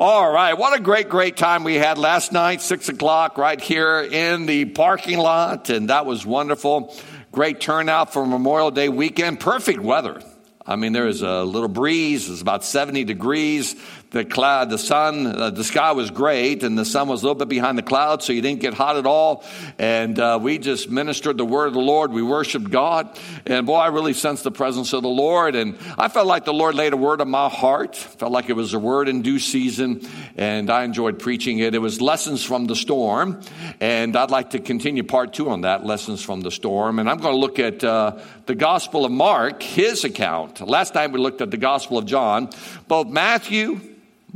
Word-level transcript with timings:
All 0.00 0.30
right, 0.30 0.56
what 0.56 0.78
a 0.78 0.80
great, 0.80 1.08
great 1.08 1.36
time 1.36 1.64
we 1.64 1.74
had 1.74 1.98
last 1.98 2.30
night, 2.30 2.62
six 2.62 2.88
o'clock, 2.88 3.36
right 3.36 3.60
here 3.60 3.98
in 3.98 4.46
the 4.46 4.66
parking 4.66 5.18
lot, 5.18 5.70
and 5.70 5.90
that 5.90 6.06
was 6.06 6.24
wonderful. 6.24 6.94
Great 7.32 7.60
turnout 7.60 8.12
for 8.12 8.24
Memorial 8.24 8.70
Day 8.70 8.88
weekend. 8.88 9.40
Perfect 9.40 9.80
weather. 9.80 10.22
I 10.64 10.76
mean, 10.76 10.92
there 10.92 11.06
was 11.06 11.22
a 11.22 11.42
little 11.42 11.68
breeze. 11.68 12.30
It's 12.30 12.40
about 12.40 12.62
70 12.62 13.02
degrees 13.06 13.74
the 14.10 14.24
cloud, 14.24 14.70
the 14.70 14.78
sun, 14.78 15.26
uh, 15.26 15.50
the 15.50 15.64
sky 15.64 15.92
was 15.92 16.10
great, 16.10 16.62
and 16.62 16.78
the 16.78 16.84
sun 16.86 17.08
was 17.08 17.22
a 17.22 17.26
little 17.26 17.38
bit 17.38 17.48
behind 17.48 17.76
the 17.76 17.82
clouds, 17.82 18.24
so 18.24 18.32
you 18.32 18.40
didn't 18.40 18.60
get 18.60 18.72
hot 18.72 18.96
at 18.96 19.04
all. 19.04 19.44
And 19.78 20.18
uh, 20.18 20.38
we 20.40 20.56
just 20.58 20.90
ministered 20.90 21.36
the 21.36 21.44
word 21.44 21.66
of 21.66 21.74
the 21.74 21.80
Lord. 21.80 22.10
We 22.10 22.22
worshiped 22.22 22.70
God, 22.70 23.18
and 23.44 23.66
boy, 23.66 23.76
I 23.76 23.88
really 23.88 24.14
sensed 24.14 24.44
the 24.44 24.50
presence 24.50 24.94
of 24.94 25.02
the 25.02 25.10
Lord. 25.10 25.54
And 25.54 25.76
I 25.98 26.08
felt 26.08 26.26
like 26.26 26.46
the 26.46 26.54
Lord 26.54 26.74
laid 26.74 26.94
a 26.94 26.96
word 26.96 27.20
on 27.20 27.28
my 27.28 27.50
heart. 27.50 27.96
Felt 27.96 28.32
like 28.32 28.48
it 28.48 28.54
was 28.54 28.72
a 28.72 28.78
word 28.78 29.10
in 29.10 29.20
due 29.20 29.38
season, 29.38 30.00
and 30.38 30.70
I 30.70 30.84
enjoyed 30.84 31.18
preaching 31.18 31.58
it. 31.58 31.74
It 31.74 31.80
was 31.80 32.00
lessons 32.00 32.42
from 32.42 32.64
the 32.66 32.76
storm, 32.76 33.42
and 33.78 34.16
I'd 34.16 34.30
like 34.30 34.50
to 34.50 34.58
continue 34.58 35.02
part 35.02 35.34
two 35.34 35.50
on 35.50 35.62
that, 35.62 35.84
lessons 35.84 36.22
from 36.22 36.40
the 36.40 36.50
storm. 36.50 36.98
And 36.98 37.10
I'm 37.10 37.18
going 37.18 37.34
to 37.34 37.38
look 37.38 37.58
at 37.58 37.84
uh, 37.84 38.18
the 38.46 38.54
Gospel 38.54 39.04
of 39.04 39.12
Mark, 39.12 39.62
his 39.62 40.04
account. 40.04 40.66
Last 40.66 40.94
time 40.94 41.12
we 41.12 41.18
looked 41.18 41.42
at 41.42 41.50
the 41.50 41.58
Gospel 41.58 41.98
of 41.98 42.06
John. 42.06 42.48
Both 42.86 43.08
Matthew 43.08 43.80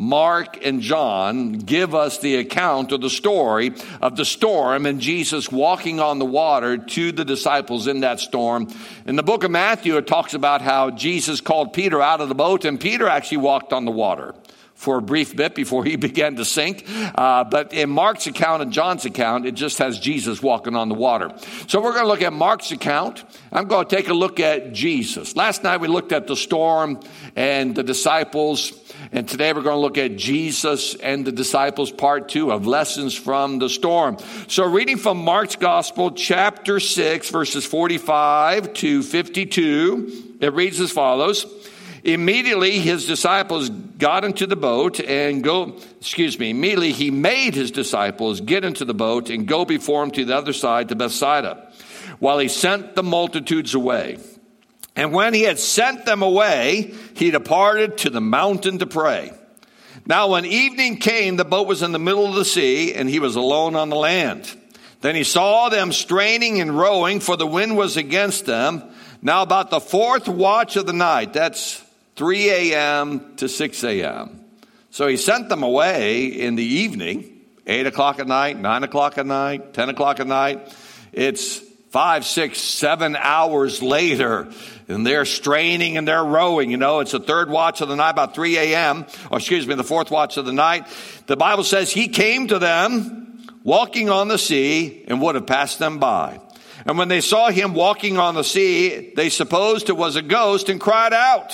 Mark 0.03 0.59
and 0.67 0.81
John 0.81 1.53
give 1.53 1.95
us 1.95 2.19
the 2.19 2.35
account 2.35 2.91
of 2.91 3.01
the 3.01 3.09
story 3.09 3.73
of 4.01 4.17
the 4.17 4.25
storm 4.25 4.85
and 4.85 5.01
Jesus 5.01 5.49
walking 5.53 6.01
on 6.01 6.19
the 6.19 6.25
water 6.25 6.77
to 6.77 7.13
the 7.13 7.25
disciples 7.25 7.87
in 7.87 8.01
that 8.01 8.19
storm. 8.19 8.67
In 9.07 9.15
the 9.15 9.23
book 9.23 9.45
of 9.45 9.53
Matthew, 9.53 9.97
it 9.99 10.09
talks 10.09 10.35
about 10.35 10.61
how 10.61 10.91
Jesus 10.91 11.41
called 11.41 11.73
Peter 11.73 12.03
out 12.03 12.21
of 12.21 12.29
the 12.29 12.35
boat, 12.35 12.65
and 12.65 12.81
Peter 12.81 13.07
actually 13.07 13.37
walked 13.37 13.73
on 13.73 13.85
the 13.85 13.93
water 13.93 14.35
for 14.83 14.99
a 14.99 15.03
brief 15.03 15.37
bit 15.37 15.55
before 15.55 15.85
he 15.85 15.95
began 16.09 16.35
to 16.35 16.45
sink. 16.45 16.85
Uh, 17.15 17.45
but 17.45 17.73
in 17.73 17.89
Mark's 17.89 18.27
account 18.27 18.63
and 18.63 18.73
John's 18.73 19.05
account, 19.05 19.47
it 19.47 19.53
just 19.53 19.79
has 19.79 20.01
Jesus 20.01 20.43
walking 20.43 20.75
on 20.75 20.89
the 20.89 20.97
water. 20.97 21.33
So 21.69 21.81
we're 21.81 21.93
going 21.93 22.05
to 22.05 22.09
look 22.09 22.23
at 22.23 22.33
Mark's 22.33 22.73
account. 22.73 23.23
I'm 23.53 23.69
going 23.69 23.87
to 23.87 23.97
take 23.97 24.09
a 24.09 24.15
look 24.15 24.41
at 24.41 24.73
Jesus. 24.73 25.37
Last 25.37 25.63
night 25.63 25.81
we 25.81 25.87
looked 25.87 26.11
at 26.11 26.27
the 26.27 26.37
storm 26.37 26.99
and 27.37 27.75
the 27.77 27.85
disciples. 27.85 28.73
And 29.15 29.29
today 29.29 29.53
we're 29.53 29.61
going 29.61 29.77
to 29.77 29.81
look 29.81 29.99
at 29.99 30.17
Jesus 30.17 30.95
and 30.95 31.27
the 31.27 31.33
disciples, 31.33 31.93
part 31.93 32.31
two 32.31 32.51
of 32.51 32.67
lessons 32.67 33.15
from 33.15 33.59
the 33.59 33.69
storm. 33.69 34.17
So, 34.49 34.65
reading 34.65 34.97
from 34.97 35.23
Mark's 35.23 35.57
Gospel, 35.57 36.13
chapter 36.13 36.81
6, 36.81 37.29
verses 37.29 37.67
45 37.67 38.73
to 38.73 39.03
52, 39.03 40.39
it 40.41 40.55
reads 40.55 40.81
as 40.81 40.91
follows. 40.91 41.45
Immediately 42.05 42.79
his 42.79 43.07
disciples 43.07 43.69
got 43.69 44.25
into 44.25 44.47
the 44.47 44.57
boat 44.57 44.99
and 44.99 45.45
go, 45.45 45.77
excuse 46.01 46.39
me, 46.39 46.49
immediately 46.49 46.93
he 46.93 47.11
made 47.11 47.55
his 47.55 47.71
disciples 47.71 48.41
get 48.41 48.65
into 48.65 48.87
the 48.87 48.95
boat 48.95 49.29
and 49.29 49.47
go 49.47 49.67
before 49.67 50.03
him 50.03 50.11
to 50.13 50.25
the 50.25 50.35
other 50.35 50.55
side 50.55 50.89
to 50.89 50.97
Bethsaida, 50.97 51.71
while 52.19 52.39
he 52.39 52.49
sent 52.49 52.97
the 52.97 53.03
multitudes 53.03 53.75
away. 53.75 54.17
And 54.95 55.13
when 55.13 55.35
he 55.35 55.43
had 55.43 55.59
sent 55.59 56.05
them 56.05 56.23
away, 56.23 56.95
he 57.15 57.31
departed 57.31 57.99
to 57.99 58.11
the 58.11 58.21
mountain 58.21 58.79
to 58.79 58.87
pray. 58.87 59.33
Now, 60.05 60.29
when 60.29 60.45
evening 60.45 60.99
came, 60.99 61.37
the 61.37 61.45
boat 61.45 61.67
was 61.67 61.83
in 61.83 61.93
the 61.93 61.99
middle 61.99 62.27
of 62.27 62.35
the 62.35 62.45
sea, 62.45 62.93
and 62.95 63.09
he 63.09 63.21
was 63.21 63.37
alone 63.37 63.77
on 63.77 63.89
the 63.89 63.97
land. 63.97 64.53
Then 65.01 65.15
he 65.15 65.25
saw 65.25 65.69
them 65.69 65.93
straining 65.93 66.61
and 66.61 66.77
rowing, 66.77 67.21
for 67.21 67.37
the 67.37 67.47
wind 67.47 67.77
was 67.77 67.97
against 67.97 68.47
them. 68.47 68.83
Now, 69.23 69.43
about 69.43 69.71
the 69.71 69.81
fourth 69.81 70.29
watch 70.29 70.77
of 70.77 70.87
the 70.87 70.93
night, 70.93 71.33
that's 71.33 71.83
3 72.17 72.51
a.m. 72.51 73.37
to 73.37 73.49
6 73.49 73.85
a.m. 73.85 74.45
So 74.91 75.07
he 75.07 75.17
sent 75.17 75.49
them 75.49 75.63
away 75.63 76.27
in 76.27 76.57
the 76.57 76.65
evening, 76.65 77.41
8 77.67 77.87
o'clock 77.87 78.19
at 78.19 78.27
night, 78.27 78.59
9 78.59 78.83
o'clock 78.83 79.17
at 79.17 79.27
night, 79.27 79.73
10 79.73 79.89
o'clock 79.89 80.21
at 80.21 80.27
night. 80.27 80.77
It's 81.13 81.63
five, 81.93 82.25
six, 82.25 82.59
seven 82.59 83.17
hours 83.17 83.83
later, 83.83 84.51
and 84.89 85.07
they're 85.07 85.27
straining 85.27 85.99
and 85.99 86.09
they're 86.09 86.25
rowing. 86.25 86.71
You 86.71 86.79
know, 86.79 87.01
it's 87.01 87.13
the 87.13 87.21
third 87.21 87.51
watch 87.51 87.83
of 87.83 87.89
the 87.89 87.97
night, 87.97 88.11
about 88.11 88.35
3 88.35 88.57
a.m., 88.57 89.05
or 89.31 89.37
excuse 89.37 89.67
me, 89.67 89.75
the 89.75 89.85
fourth 89.85 90.11
watch 90.11 90.39
of 90.39 90.47
the 90.47 90.55
night. 90.55 90.87
The 91.27 91.37
Bible 91.37 91.65
says 91.65 91.93
he 91.93 92.09
came 92.09 92.49
to 92.49 92.59
them 92.59 93.47
walking 93.63 94.09
on 94.09 94.29
the 94.29 94.39
sea 94.39 95.05
and 95.07 95.21
would 95.21 95.35
have 95.35 95.47
passed 95.47 95.79
them 95.79 95.99
by. 95.99 96.41
And 96.87 96.97
when 96.97 97.09
they 97.09 97.21
saw 97.21 97.51
him 97.51 97.75
walking 97.75 98.17
on 98.17 98.35
the 98.35 98.43
sea, 98.43 99.13
they 99.15 99.29
supposed 99.29 99.91
it 99.91 99.97
was 99.97 100.17
a 100.17 100.23
ghost 100.23 100.71
and 100.71 100.81
cried 100.81 101.13
out. 101.13 101.53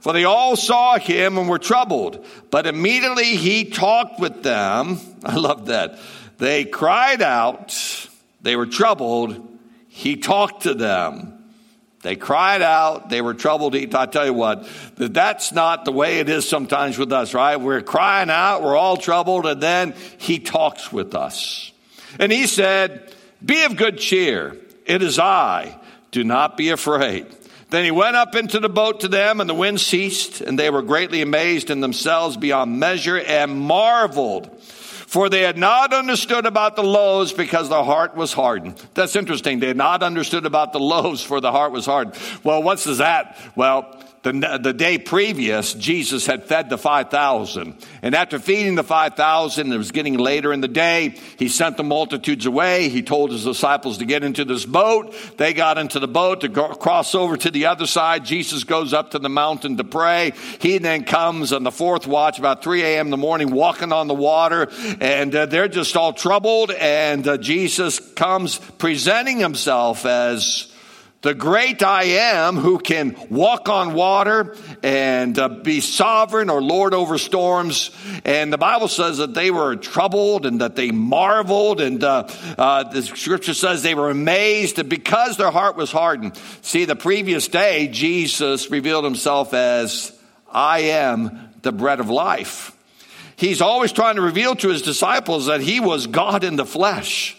For 0.00 0.12
they 0.12 0.24
all 0.24 0.54
saw 0.54 0.98
him 0.98 1.36
and 1.36 1.48
were 1.48 1.58
troubled. 1.58 2.24
But 2.52 2.68
immediately 2.68 3.34
he 3.34 3.64
talked 3.64 4.20
with 4.20 4.44
them. 4.44 5.00
I 5.24 5.34
love 5.34 5.66
that. 5.66 5.98
They 6.38 6.64
cried 6.64 7.22
out. 7.22 7.76
They 8.40 8.54
were 8.54 8.66
troubled 8.66 9.50
he 9.94 10.16
talked 10.16 10.64
to 10.64 10.74
them. 10.74 11.38
They 12.02 12.16
cried 12.16 12.62
out. 12.62 13.10
They 13.10 13.22
were 13.22 13.32
troubled. 13.32 13.76
I 13.76 14.06
tell 14.06 14.26
you 14.26 14.34
what, 14.34 14.68
that's 14.96 15.52
not 15.52 15.84
the 15.84 15.92
way 15.92 16.18
it 16.18 16.28
is 16.28 16.48
sometimes 16.48 16.98
with 16.98 17.12
us, 17.12 17.32
right? 17.32 17.54
We're 17.54 17.80
crying 17.80 18.28
out. 18.28 18.64
We're 18.64 18.76
all 18.76 18.96
troubled. 18.96 19.46
And 19.46 19.62
then 19.62 19.94
he 20.18 20.40
talks 20.40 20.92
with 20.92 21.14
us. 21.14 21.70
And 22.18 22.32
he 22.32 22.48
said, 22.48 23.14
be 23.42 23.62
of 23.62 23.76
good 23.76 23.98
cheer. 23.98 24.56
It 24.84 25.00
is 25.00 25.20
I. 25.20 25.78
Do 26.10 26.24
not 26.24 26.56
be 26.56 26.70
afraid. 26.70 27.26
Then 27.70 27.84
he 27.84 27.92
went 27.92 28.16
up 28.16 28.34
into 28.34 28.58
the 28.58 28.68
boat 28.68 29.00
to 29.00 29.08
them, 29.08 29.40
and 29.40 29.48
the 29.48 29.54
wind 29.54 29.80
ceased, 29.80 30.40
and 30.40 30.58
they 30.58 30.70
were 30.70 30.82
greatly 30.82 31.22
amazed 31.22 31.70
in 31.70 31.80
themselves 31.80 32.36
beyond 32.36 32.80
measure 32.80 33.18
and 33.18 33.56
marveled 33.56 34.60
for 35.14 35.28
they 35.28 35.42
had 35.42 35.56
not 35.56 35.94
understood 35.94 36.44
about 36.44 36.74
the 36.74 36.82
loaves 36.82 37.32
because 37.32 37.68
their 37.68 37.84
heart 37.84 38.16
was 38.16 38.32
hardened. 38.32 38.74
That's 38.94 39.14
interesting. 39.14 39.60
They 39.60 39.68
had 39.68 39.76
not 39.76 40.02
understood 40.02 40.44
about 40.44 40.72
the 40.72 40.80
loaves 40.94 41.22
for 41.22 41.40
the 41.40 41.52
heart 41.52 41.70
was 41.70 41.86
hardened. 41.86 42.18
Well, 42.42 42.64
what's 42.64 42.82
that? 42.98 43.38
Well, 43.54 43.96
the, 44.24 44.58
the 44.62 44.72
day 44.72 44.96
previous, 44.96 45.74
Jesus 45.74 46.24
had 46.24 46.44
fed 46.44 46.70
the 46.70 46.78
5,000. 46.78 47.76
And 48.00 48.14
after 48.14 48.38
feeding 48.38 48.74
the 48.74 48.82
5,000, 48.82 49.70
it 49.70 49.76
was 49.76 49.90
getting 49.90 50.16
later 50.16 50.50
in 50.50 50.62
the 50.62 50.68
day. 50.68 51.10
He 51.38 51.50
sent 51.50 51.76
the 51.76 51.84
multitudes 51.84 52.46
away. 52.46 52.88
He 52.88 53.02
told 53.02 53.32
his 53.32 53.44
disciples 53.44 53.98
to 53.98 54.06
get 54.06 54.24
into 54.24 54.46
this 54.46 54.64
boat. 54.64 55.14
They 55.36 55.52
got 55.52 55.76
into 55.76 56.00
the 56.00 56.08
boat 56.08 56.40
to 56.40 56.48
go, 56.48 56.68
cross 56.68 57.14
over 57.14 57.36
to 57.36 57.50
the 57.50 57.66
other 57.66 57.86
side. 57.86 58.24
Jesus 58.24 58.64
goes 58.64 58.94
up 58.94 59.10
to 59.10 59.18
the 59.18 59.28
mountain 59.28 59.76
to 59.76 59.84
pray. 59.84 60.32
He 60.58 60.78
then 60.78 61.04
comes 61.04 61.52
on 61.52 61.62
the 61.62 61.70
fourth 61.70 62.06
watch, 62.06 62.38
about 62.38 62.64
3 62.64 62.82
a.m. 62.82 63.08
in 63.08 63.10
the 63.10 63.18
morning, 63.18 63.50
walking 63.50 63.92
on 63.92 64.08
the 64.08 64.14
water. 64.14 64.68
And 65.02 65.36
uh, 65.36 65.44
they're 65.44 65.68
just 65.68 65.98
all 65.98 66.14
troubled. 66.14 66.70
And 66.70 67.28
uh, 67.28 67.36
Jesus 67.36 68.00
comes 68.00 68.56
presenting 68.78 69.38
himself 69.38 70.06
as 70.06 70.73
the 71.24 71.32
great 71.32 71.82
I 71.82 72.02
am 72.02 72.56
who 72.56 72.78
can 72.78 73.16
walk 73.30 73.70
on 73.70 73.94
water 73.94 74.54
and 74.82 75.38
uh, 75.38 75.48
be 75.48 75.80
sovereign 75.80 76.50
or 76.50 76.60
lord 76.60 76.92
over 76.92 77.16
storms. 77.16 77.90
And 78.26 78.52
the 78.52 78.58
Bible 78.58 78.88
says 78.88 79.16
that 79.16 79.32
they 79.32 79.50
were 79.50 79.74
troubled 79.74 80.44
and 80.44 80.60
that 80.60 80.76
they 80.76 80.90
marveled. 80.90 81.80
And 81.80 82.04
uh, 82.04 82.28
uh, 82.58 82.84
the 82.92 83.00
scripture 83.00 83.54
says 83.54 83.82
they 83.82 83.94
were 83.94 84.10
amazed 84.10 84.86
because 84.86 85.38
their 85.38 85.50
heart 85.50 85.76
was 85.76 85.90
hardened. 85.90 86.36
See, 86.60 86.84
the 86.84 86.94
previous 86.94 87.48
day, 87.48 87.88
Jesus 87.88 88.70
revealed 88.70 89.06
himself 89.06 89.54
as 89.54 90.12
I 90.52 90.80
am 90.80 91.54
the 91.62 91.72
bread 91.72 92.00
of 92.00 92.10
life. 92.10 92.76
He's 93.36 93.62
always 93.62 93.92
trying 93.92 94.16
to 94.16 94.22
reveal 94.22 94.56
to 94.56 94.68
his 94.68 94.82
disciples 94.82 95.46
that 95.46 95.62
he 95.62 95.80
was 95.80 96.06
God 96.06 96.44
in 96.44 96.56
the 96.56 96.66
flesh 96.66 97.38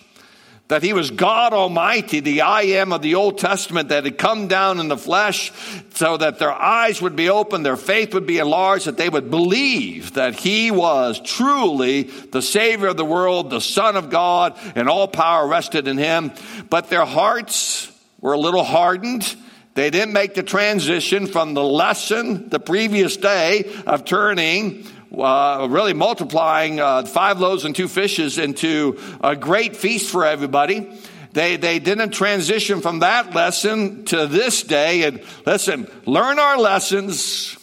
that 0.67 0.81
he 0.81 0.93
was 0.93 1.11
God 1.11 1.53
Almighty, 1.53 2.21
the 2.21 2.41
I 2.41 2.61
am 2.61 2.91
of 2.91 3.03
the 3.03 3.15
Old 3.15 3.37
Testament 3.37 3.89
that 3.89 4.03
had 4.03 4.17
come 4.17 4.47
down 4.47 4.79
in 4.79 4.87
the 4.87 4.97
flesh 4.97 5.51
so 5.93 6.17
that 6.17 6.39
their 6.39 6.51
eyes 6.51 7.01
would 7.01 7.15
be 7.15 7.29
opened, 7.29 7.65
their 7.65 7.77
faith 7.77 8.13
would 8.15 8.25
be 8.25 8.39
enlarged, 8.39 8.85
that 8.85 8.97
they 8.97 9.09
would 9.09 9.29
believe 9.29 10.13
that 10.13 10.35
he 10.35 10.71
was 10.71 11.19
truly 11.19 12.03
the 12.03 12.41
Savior 12.41 12.87
of 12.87 12.97
the 12.97 13.05
world, 13.05 13.51
the 13.51 13.61
Son 13.61 13.95
of 13.95 14.09
God, 14.09 14.57
and 14.75 14.89
all 14.89 15.07
power 15.07 15.47
rested 15.47 15.87
in 15.87 15.97
him. 15.97 16.31
But 16.69 16.89
their 16.89 17.05
hearts 17.05 17.91
were 18.19 18.33
a 18.33 18.39
little 18.39 18.63
hardened. 18.63 19.35
They 19.75 19.91
didn't 19.91 20.13
make 20.13 20.33
the 20.33 20.41
transition 20.41 21.27
from 21.27 21.53
the 21.53 21.63
lesson 21.63 22.49
the 22.49 22.59
previous 22.59 23.17
day 23.17 23.71
of 23.85 24.05
turning 24.05 24.87
uh, 25.19 25.67
really 25.69 25.93
multiplying 25.93 26.79
uh, 26.79 27.05
five 27.05 27.39
loaves 27.39 27.65
and 27.65 27.75
two 27.75 27.87
fishes 27.87 28.37
into 28.37 28.99
a 29.21 29.35
great 29.35 29.75
feast 29.75 30.11
for 30.11 30.25
everybody. 30.25 30.89
They, 31.33 31.57
they 31.57 31.79
didn't 31.79 32.11
transition 32.11 32.81
from 32.81 32.99
that 32.99 33.33
lesson 33.33 34.05
to 34.05 34.25
this 34.25 34.63
day. 34.63 35.03
And 35.03 35.21
listen, 35.45 35.91
learn 36.05 36.39
our 36.39 36.57
lessons. 36.57 37.57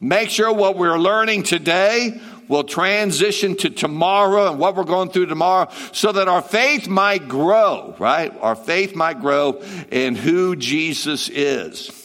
Make 0.00 0.30
sure 0.30 0.52
what 0.52 0.76
we're 0.76 0.98
learning 0.98 1.44
today 1.44 2.20
will 2.48 2.64
transition 2.64 3.56
to 3.58 3.70
tomorrow 3.70 4.50
and 4.50 4.58
what 4.58 4.74
we're 4.74 4.82
going 4.82 5.10
through 5.10 5.26
tomorrow 5.26 5.70
so 5.92 6.10
that 6.10 6.26
our 6.26 6.42
faith 6.42 6.88
might 6.88 7.28
grow, 7.28 7.94
right? 8.00 8.36
Our 8.40 8.56
faith 8.56 8.96
might 8.96 9.20
grow 9.20 9.62
in 9.90 10.16
who 10.16 10.56
Jesus 10.56 11.28
is. 11.28 12.01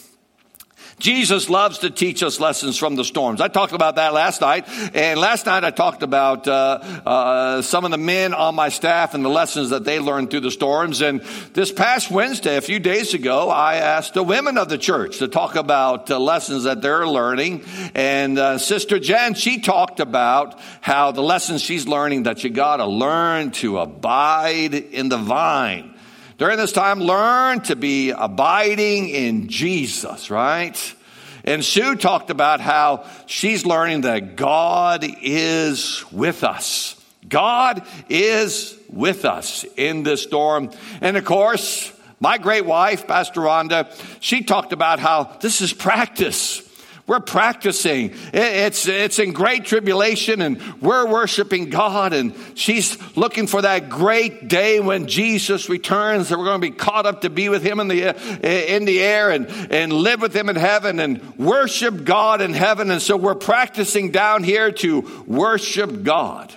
Jesus 0.98 1.48
loves 1.48 1.78
to 1.78 1.90
teach 1.90 2.22
us 2.22 2.40
lessons 2.40 2.76
from 2.76 2.96
the 2.96 3.04
storms. 3.04 3.40
I 3.40 3.48
talked 3.48 3.72
about 3.72 3.96
that 3.96 4.12
last 4.12 4.40
night. 4.40 4.66
And 4.94 5.20
last 5.20 5.46
night 5.46 5.64
I 5.64 5.70
talked 5.70 6.02
about 6.02 6.48
uh, 6.48 7.00
uh, 7.06 7.62
some 7.62 7.84
of 7.84 7.90
the 7.90 7.98
men 7.98 8.34
on 8.34 8.54
my 8.54 8.68
staff 8.68 9.14
and 9.14 9.24
the 9.24 9.28
lessons 9.28 9.70
that 9.70 9.84
they 9.84 10.00
learned 10.00 10.30
through 10.30 10.40
the 10.40 10.50
storms. 10.50 11.00
And 11.00 11.20
this 11.52 11.70
past 11.70 12.10
Wednesday, 12.10 12.56
a 12.56 12.60
few 12.60 12.80
days 12.80 13.14
ago, 13.14 13.48
I 13.48 13.76
asked 13.76 14.14
the 14.14 14.22
women 14.22 14.58
of 14.58 14.68
the 14.68 14.78
church 14.78 15.18
to 15.18 15.28
talk 15.28 15.56
about 15.56 16.10
uh, 16.10 16.18
lessons 16.18 16.64
that 16.64 16.82
they're 16.82 17.06
learning. 17.06 17.64
And 17.94 18.38
uh, 18.38 18.58
Sister 18.58 18.98
Jen, 18.98 19.34
she 19.34 19.60
talked 19.60 20.00
about 20.00 20.58
how 20.80 21.12
the 21.12 21.22
lessons 21.22 21.62
she's 21.62 21.86
learning 21.86 22.24
that 22.24 22.44
you 22.44 22.50
got 22.50 22.78
to 22.78 22.86
learn 22.86 23.50
to 23.52 23.78
abide 23.78 24.74
in 24.74 25.08
the 25.08 25.18
vine. 25.18 25.94
During 26.38 26.56
this 26.56 26.70
time, 26.70 27.00
learn 27.00 27.62
to 27.62 27.74
be 27.74 28.10
abiding 28.10 29.08
in 29.08 29.48
Jesus, 29.48 30.30
right? 30.30 30.94
And 31.42 31.64
Sue 31.64 31.96
talked 31.96 32.30
about 32.30 32.60
how 32.60 33.06
she's 33.26 33.66
learning 33.66 34.02
that 34.02 34.36
God 34.36 35.04
is 35.20 36.04
with 36.12 36.44
us. 36.44 36.94
God 37.28 37.84
is 38.08 38.78
with 38.88 39.24
us 39.24 39.64
in 39.76 40.04
this 40.04 40.22
storm. 40.22 40.70
And 41.00 41.16
of 41.16 41.24
course, 41.24 41.92
my 42.20 42.38
great 42.38 42.64
wife, 42.64 43.08
Pastor 43.08 43.40
Rhonda, 43.40 43.92
she 44.20 44.44
talked 44.44 44.72
about 44.72 45.00
how 45.00 45.24
this 45.40 45.60
is 45.60 45.72
practice. 45.72 46.62
We're 47.08 47.20
practicing. 47.20 48.12
It's, 48.34 48.86
it's 48.86 49.18
in 49.18 49.32
great 49.32 49.64
tribulation 49.64 50.42
and 50.42 50.60
we're 50.82 51.10
worshiping 51.10 51.70
God 51.70 52.12
and 52.12 52.34
she's 52.54 52.98
looking 53.16 53.46
for 53.46 53.62
that 53.62 53.88
great 53.88 54.46
day 54.46 54.78
when 54.78 55.06
Jesus 55.06 55.70
returns 55.70 56.28
that 56.28 56.38
we're 56.38 56.44
going 56.44 56.60
to 56.60 56.70
be 56.70 56.76
caught 56.76 57.06
up 57.06 57.22
to 57.22 57.30
be 57.30 57.48
with 57.48 57.62
him 57.62 57.80
in 57.80 57.88
the, 57.88 58.74
in 58.74 58.84
the 58.84 59.00
air 59.00 59.30
and, 59.30 59.48
and 59.72 59.90
live 59.90 60.20
with 60.20 60.36
him 60.36 60.50
in 60.50 60.56
heaven 60.56 61.00
and 61.00 61.38
worship 61.38 62.04
God 62.04 62.42
in 62.42 62.52
heaven. 62.52 62.90
And 62.90 63.00
so 63.00 63.16
we're 63.16 63.34
practicing 63.34 64.10
down 64.10 64.44
here 64.44 64.70
to 64.70 65.24
worship 65.26 66.02
God. 66.02 66.52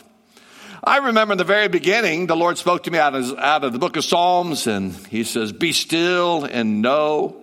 I 0.83 0.97
remember 0.97 1.31
in 1.31 1.37
the 1.37 1.45
very 1.45 1.69
beginning, 1.69 2.27
the 2.27 2.35
Lord 2.35 2.57
spoke 2.57 2.83
to 2.83 2.91
me 2.91 2.99
out 2.99 3.15
of, 3.15 3.37
out 3.37 3.63
of 3.63 3.71
the 3.71 3.79
book 3.79 3.95
of 3.95 4.03
Psalms 4.03 4.67
and 4.67 4.93
he 5.07 5.23
says, 5.23 5.53
be 5.53 5.71
still 5.71 6.43
and 6.43 6.81
know 6.81 7.37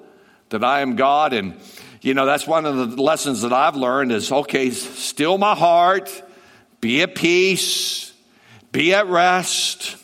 that 0.50 0.62
I 0.62 0.80
am 0.80 0.96
God. 0.96 1.32
And 1.32 1.58
you 2.00 2.14
know, 2.14 2.26
that's 2.26 2.46
one 2.46 2.64
of 2.66 2.96
the 2.96 3.02
lessons 3.02 3.42
that 3.42 3.52
I've 3.52 3.76
learned 3.76 4.12
is 4.12 4.30
okay, 4.30 4.70
still 4.70 5.38
my 5.38 5.54
heart, 5.54 6.22
be 6.80 7.02
at 7.02 7.14
peace, 7.14 8.12
be 8.72 8.94
at 8.94 9.06
rest. 9.06 9.96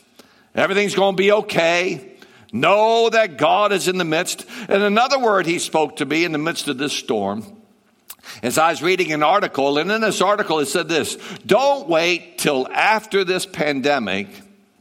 Everything's 0.55 0.95
going 0.95 1.17
to 1.17 1.23
be 1.23 1.33
okay. 1.33 2.13
Know 2.53 3.11
that 3.11 3.37
God 3.37 3.73
is 3.73 3.89
in 3.89 3.99
the 3.99 4.05
midst. 4.05 4.47
And 4.69 4.83
another 4.83 5.19
word 5.19 5.47
he 5.47 5.59
spoke 5.59 5.97
to 5.97 6.07
me 6.07 6.25
in 6.25 6.33
the 6.33 6.39
midst 6.39 6.69
of 6.69 6.79
this 6.79 6.93
storm 6.93 7.45
as 8.43 8.59
I 8.59 8.71
was 8.71 8.83
reading 8.83 9.13
an 9.13 9.23
article, 9.23 9.79
and 9.79 9.91
in 9.91 10.01
this 10.01 10.21
article 10.21 10.59
it 10.61 10.67
said 10.67 10.89
this 10.89 11.17
Don't 11.47 11.89
wait 11.89 12.39
till 12.39 12.69
after 12.69 13.25
this 13.25 13.47
pandemic 13.47 14.29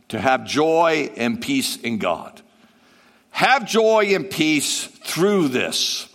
to 0.09 0.19
have 0.19 0.45
joy 0.45 1.11
and 1.15 1.41
peace 1.41 1.77
in 1.77 1.97
God. 1.97 2.41
Have 3.31 3.65
joy 3.65 4.13
and 4.13 4.29
peace 4.29 4.85
through 4.85 5.49
this. 5.49 6.07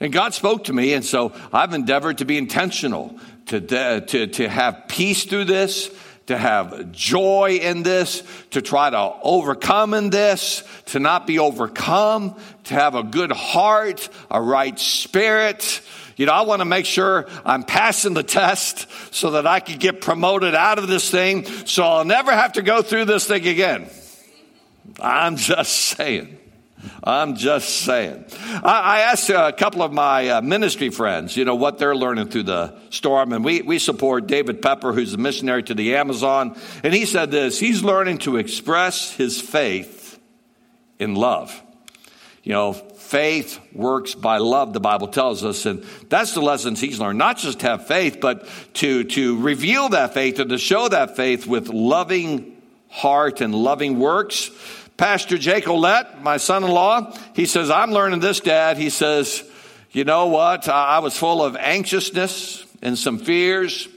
And 0.00 0.12
God 0.12 0.32
spoke 0.32 0.64
to 0.64 0.72
me, 0.72 0.92
and 0.92 1.04
so 1.04 1.32
I've 1.52 1.74
endeavored 1.74 2.18
to 2.18 2.24
be 2.24 2.38
intentional, 2.38 3.18
to, 3.46 3.60
to, 3.60 4.26
to 4.26 4.48
have 4.48 4.84
peace 4.86 5.24
through 5.24 5.46
this, 5.46 5.90
to 6.26 6.36
have 6.36 6.92
joy 6.92 7.58
in 7.60 7.82
this, 7.82 8.22
to 8.50 8.62
try 8.62 8.90
to 8.90 9.14
overcome 9.22 9.94
in 9.94 10.10
this, 10.10 10.62
to 10.86 11.00
not 11.00 11.26
be 11.26 11.38
overcome, 11.38 12.36
to 12.64 12.74
have 12.74 12.94
a 12.94 13.02
good 13.02 13.32
heart, 13.32 14.08
a 14.30 14.40
right 14.40 14.78
spirit. 14.78 15.80
You 16.16 16.26
know, 16.26 16.32
I 16.32 16.42
want 16.42 16.60
to 16.60 16.66
make 16.66 16.84
sure 16.84 17.26
I'm 17.44 17.64
passing 17.64 18.12
the 18.14 18.22
test 18.22 18.86
so 19.12 19.32
that 19.32 19.46
I 19.46 19.60
can 19.60 19.78
get 19.78 20.00
promoted 20.00 20.54
out 20.54 20.78
of 20.78 20.86
this 20.86 21.10
thing 21.10 21.44
so 21.66 21.82
I'll 21.82 22.04
never 22.04 22.30
have 22.30 22.52
to 22.54 22.62
go 22.62 22.82
through 22.82 23.06
this 23.06 23.26
thing 23.26 23.46
again. 23.46 23.88
I'm 25.00 25.36
just 25.36 25.72
saying. 25.72 26.38
I'm 27.02 27.36
just 27.36 27.68
saying. 27.80 28.24
I, 28.62 29.00
asked 29.00 29.30
a 29.30 29.52
couple 29.52 29.82
of 29.82 29.92
my 29.92 30.28
uh, 30.28 30.40
ministry 30.42 30.90
friends, 30.90 31.36
you 31.36 31.44
know, 31.44 31.54
what 31.54 31.78
they're 31.78 31.96
learning 31.96 32.28
through 32.28 32.44
the 32.44 32.78
storm. 32.90 33.32
And 33.32 33.44
we, 33.44 33.62
we 33.62 33.78
support 33.78 34.26
David 34.26 34.62
Pepper, 34.62 34.92
who's 34.92 35.14
a 35.14 35.18
missionary 35.18 35.62
to 35.64 35.74
the 35.74 35.96
Amazon. 35.96 36.58
And 36.82 36.94
he 36.94 37.06
said 37.06 37.30
this 37.30 37.58
he's 37.58 37.82
learning 37.82 38.18
to 38.18 38.36
express 38.36 39.12
his 39.12 39.40
faith 39.40 40.18
in 40.98 41.14
love. 41.14 41.62
You 42.42 42.52
know, 42.52 42.72
faith 42.72 43.58
works 43.72 44.14
by 44.14 44.38
love, 44.38 44.72
the 44.72 44.80
Bible 44.80 45.08
tells 45.08 45.44
us. 45.44 45.66
And 45.66 45.84
that's 46.08 46.34
the 46.34 46.40
lessons 46.40 46.80
he's 46.80 47.00
learned. 47.00 47.18
Not 47.18 47.38
just 47.38 47.60
to 47.60 47.66
have 47.66 47.86
faith, 47.86 48.18
but 48.20 48.48
to, 48.74 49.04
to 49.04 49.40
reveal 49.40 49.90
that 49.90 50.14
faith 50.14 50.38
and 50.38 50.50
to 50.50 50.58
show 50.58 50.88
that 50.88 51.16
faith 51.16 51.46
with 51.46 51.68
loving 51.68 52.57
heart 52.88 53.40
and 53.40 53.54
loving 53.54 53.98
works. 53.98 54.50
Pastor 54.96 55.38
Jake 55.38 55.64
Olette, 55.64 56.20
my 56.22 56.38
son 56.38 56.64
in 56.64 56.70
law, 56.70 57.16
he 57.34 57.46
says, 57.46 57.70
I'm 57.70 57.92
learning 57.92 58.20
this, 58.20 58.40
Dad. 58.40 58.76
He 58.76 58.90
says, 58.90 59.44
You 59.92 60.04
know 60.04 60.26
what? 60.26 60.68
I 60.68 60.98
was 60.98 61.16
full 61.16 61.42
of 61.42 61.56
anxiousness 61.56 62.64
and 62.82 62.98
some 62.98 63.18
fears, 63.18 63.88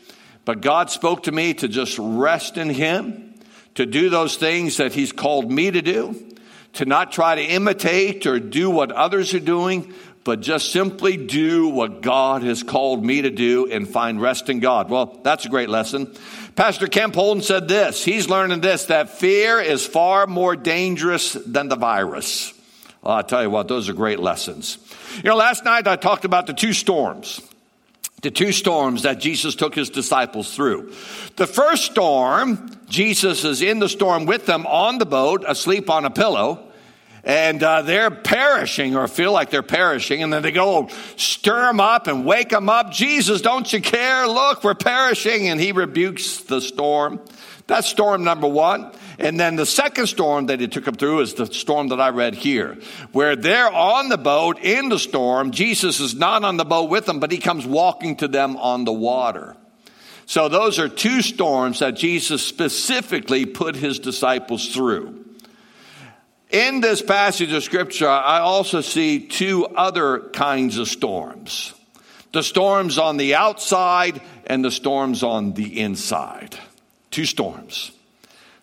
but 0.45 0.61
God 0.61 0.91
spoke 0.91 1.23
to 1.23 1.31
me 1.31 1.55
to 1.55 1.67
just 1.67 1.97
rest 1.99 2.57
in 2.57 2.69
Him, 2.69 3.33
to 3.75 3.85
do 3.85 4.09
those 4.09 4.37
things 4.37 4.77
that 4.77 4.93
He's 4.93 5.11
called 5.11 5.51
me 5.51 5.71
to 5.71 5.81
do, 5.81 6.15
to 6.73 6.85
not 6.85 7.11
try 7.11 7.35
to 7.35 7.41
imitate 7.43 8.27
or 8.27 8.39
do 8.39 8.69
what 8.69 8.91
others 8.91 9.33
are 9.33 9.39
doing, 9.39 9.93
but 10.23 10.41
just 10.41 10.71
simply 10.71 11.17
do 11.17 11.67
what 11.67 12.01
God 12.01 12.43
has 12.43 12.63
called 12.63 13.03
me 13.03 13.23
to 13.23 13.31
do 13.31 13.71
and 13.71 13.87
find 13.87 14.21
rest 14.21 14.49
in 14.49 14.59
God. 14.59 14.89
Well, 14.89 15.19
that's 15.23 15.45
a 15.45 15.49
great 15.49 15.69
lesson. 15.69 16.13
Pastor 16.55 16.87
Kemp 16.87 17.15
Holden 17.15 17.41
said 17.41 17.67
this. 17.67 18.03
He's 18.03 18.29
learning 18.29 18.61
this 18.61 18.85
that 18.85 19.09
fear 19.09 19.59
is 19.59 19.85
far 19.85 20.27
more 20.27 20.55
dangerous 20.55 21.33
than 21.33 21.69
the 21.69 21.75
virus. 21.75 22.53
Well, 23.01 23.15
I'll 23.15 23.23
tell 23.23 23.41
you 23.41 23.49
what, 23.49 23.67
those 23.67 23.89
are 23.89 23.93
great 23.93 24.19
lessons. 24.19 24.77
You 25.17 25.29
know, 25.29 25.35
last 25.35 25.65
night 25.65 25.87
I 25.87 25.95
talked 25.95 26.25
about 26.25 26.45
the 26.45 26.53
two 26.53 26.73
storms. 26.73 27.41
The 28.21 28.29
two 28.29 28.51
storms 28.51 29.01
that 29.01 29.19
Jesus 29.19 29.55
took 29.55 29.73
his 29.73 29.89
disciples 29.89 30.55
through. 30.55 30.93
The 31.37 31.47
first 31.47 31.85
storm, 31.85 32.79
Jesus 32.87 33.43
is 33.43 33.63
in 33.63 33.79
the 33.79 33.89
storm 33.89 34.27
with 34.27 34.45
them 34.45 34.67
on 34.67 34.99
the 34.99 35.07
boat, 35.07 35.43
asleep 35.47 35.89
on 35.89 36.05
a 36.05 36.11
pillow 36.11 36.70
and 37.23 37.61
uh, 37.61 37.83
they're 37.83 38.09
perishing 38.09 38.95
or 38.95 39.07
feel 39.07 39.31
like 39.31 39.51
they're 39.51 39.61
perishing. 39.61 40.23
And 40.23 40.33
then 40.33 40.41
they 40.41 40.51
go 40.51 40.89
stir 41.17 41.67
them 41.67 41.79
up 41.79 42.07
and 42.07 42.25
wake 42.25 42.49
them 42.49 42.69
up. 42.69 42.91
Jesus 42.91 43.41
don't 43.41 43.71
you 43.71 43.81
care? 43.81 44.27
Look 44.27 44.63
we're 44.63 44.73
perishing. 44.73 45.47
And 45.47 45.59
he 45.59 45.71
rebukes 45.71 46.37
the 46.37 46.61
storm. 46.61 47.19
That's 47.67 47.87
storm 47.87 48.23
number 48.23 48.47
one. 48.47 48.91
And 49.19 49.39
then 49.39 49.55
the 49.55 49.67
second 49.67 50.07
storm 50.07 50.47
that 50.47 50.59
he 50.59 50.67
took 50.67 50.85
them 50.85 50.95
through 50.95 51.21
is 51.21 51.35
the 51.35 51.45
storm 51.45 51.89
that 51.89 52.01
i 52.01 52.09
read 52.09 52.33
here 52.33 52.77
where 53.11 53.35
they're 53.35 53.71
on 53.71 54.09
the 54.09 54.17
boat 54.17 54.59
in 54.59 54.89
the 54.89 54.97
storm. 54.97 55.51
Jesus 55.51 55.99
is 55.99 56.15
not 56.15 56.43
on 56.43 56.57
the 56.57 56.65
boat 56.65 56.89
with 56.89 57.05
them 57.05 57.19
but 57.19 57.31
he 57.31 57.37
comes 57.37 57.65
walking 57.65 58.15
to 58.17 58.27
them 58.27 58.57
on 58.57 58.83
the 58.83 58.91
water. 58.91 59.55
So 60.25 60.49
those 60.49 60.79
are 60.79 60.89
two 60.89 61.21
storms 61.21 61.79
that 61.79 61.91
jesus 61.91 62.43
specifically 62.43 63.45
put 63.45 63.75
his 63.75 63.99
disciples 63.99 64.73
through 64.73 65.21
in 66.51 66.81
this 66.81 67.01
passage 67.01 67.51
of 67.53 67.63
scripture, 67.63 68.09
I 68.09 68.39
also 68.39 68.81
see 68.81 69.19
two 69.27 69.65
other 69.67 70.29
kinds 70.33 70.77
of 70.77 70.87
storms 70.87 71.73
the 72.31 72.43
storms 72.43 72.97
on 72.97 73.17
the 73.17 73.35
outside 73.35 74.21
and 74.45 74.63
the 74.63 74.71
storms 74.71 75.21
on 75.21 75.53
the 75.53 75.81
inside. 75.81 76.57
Two 77.09 77.25
storms. 77.25 77.91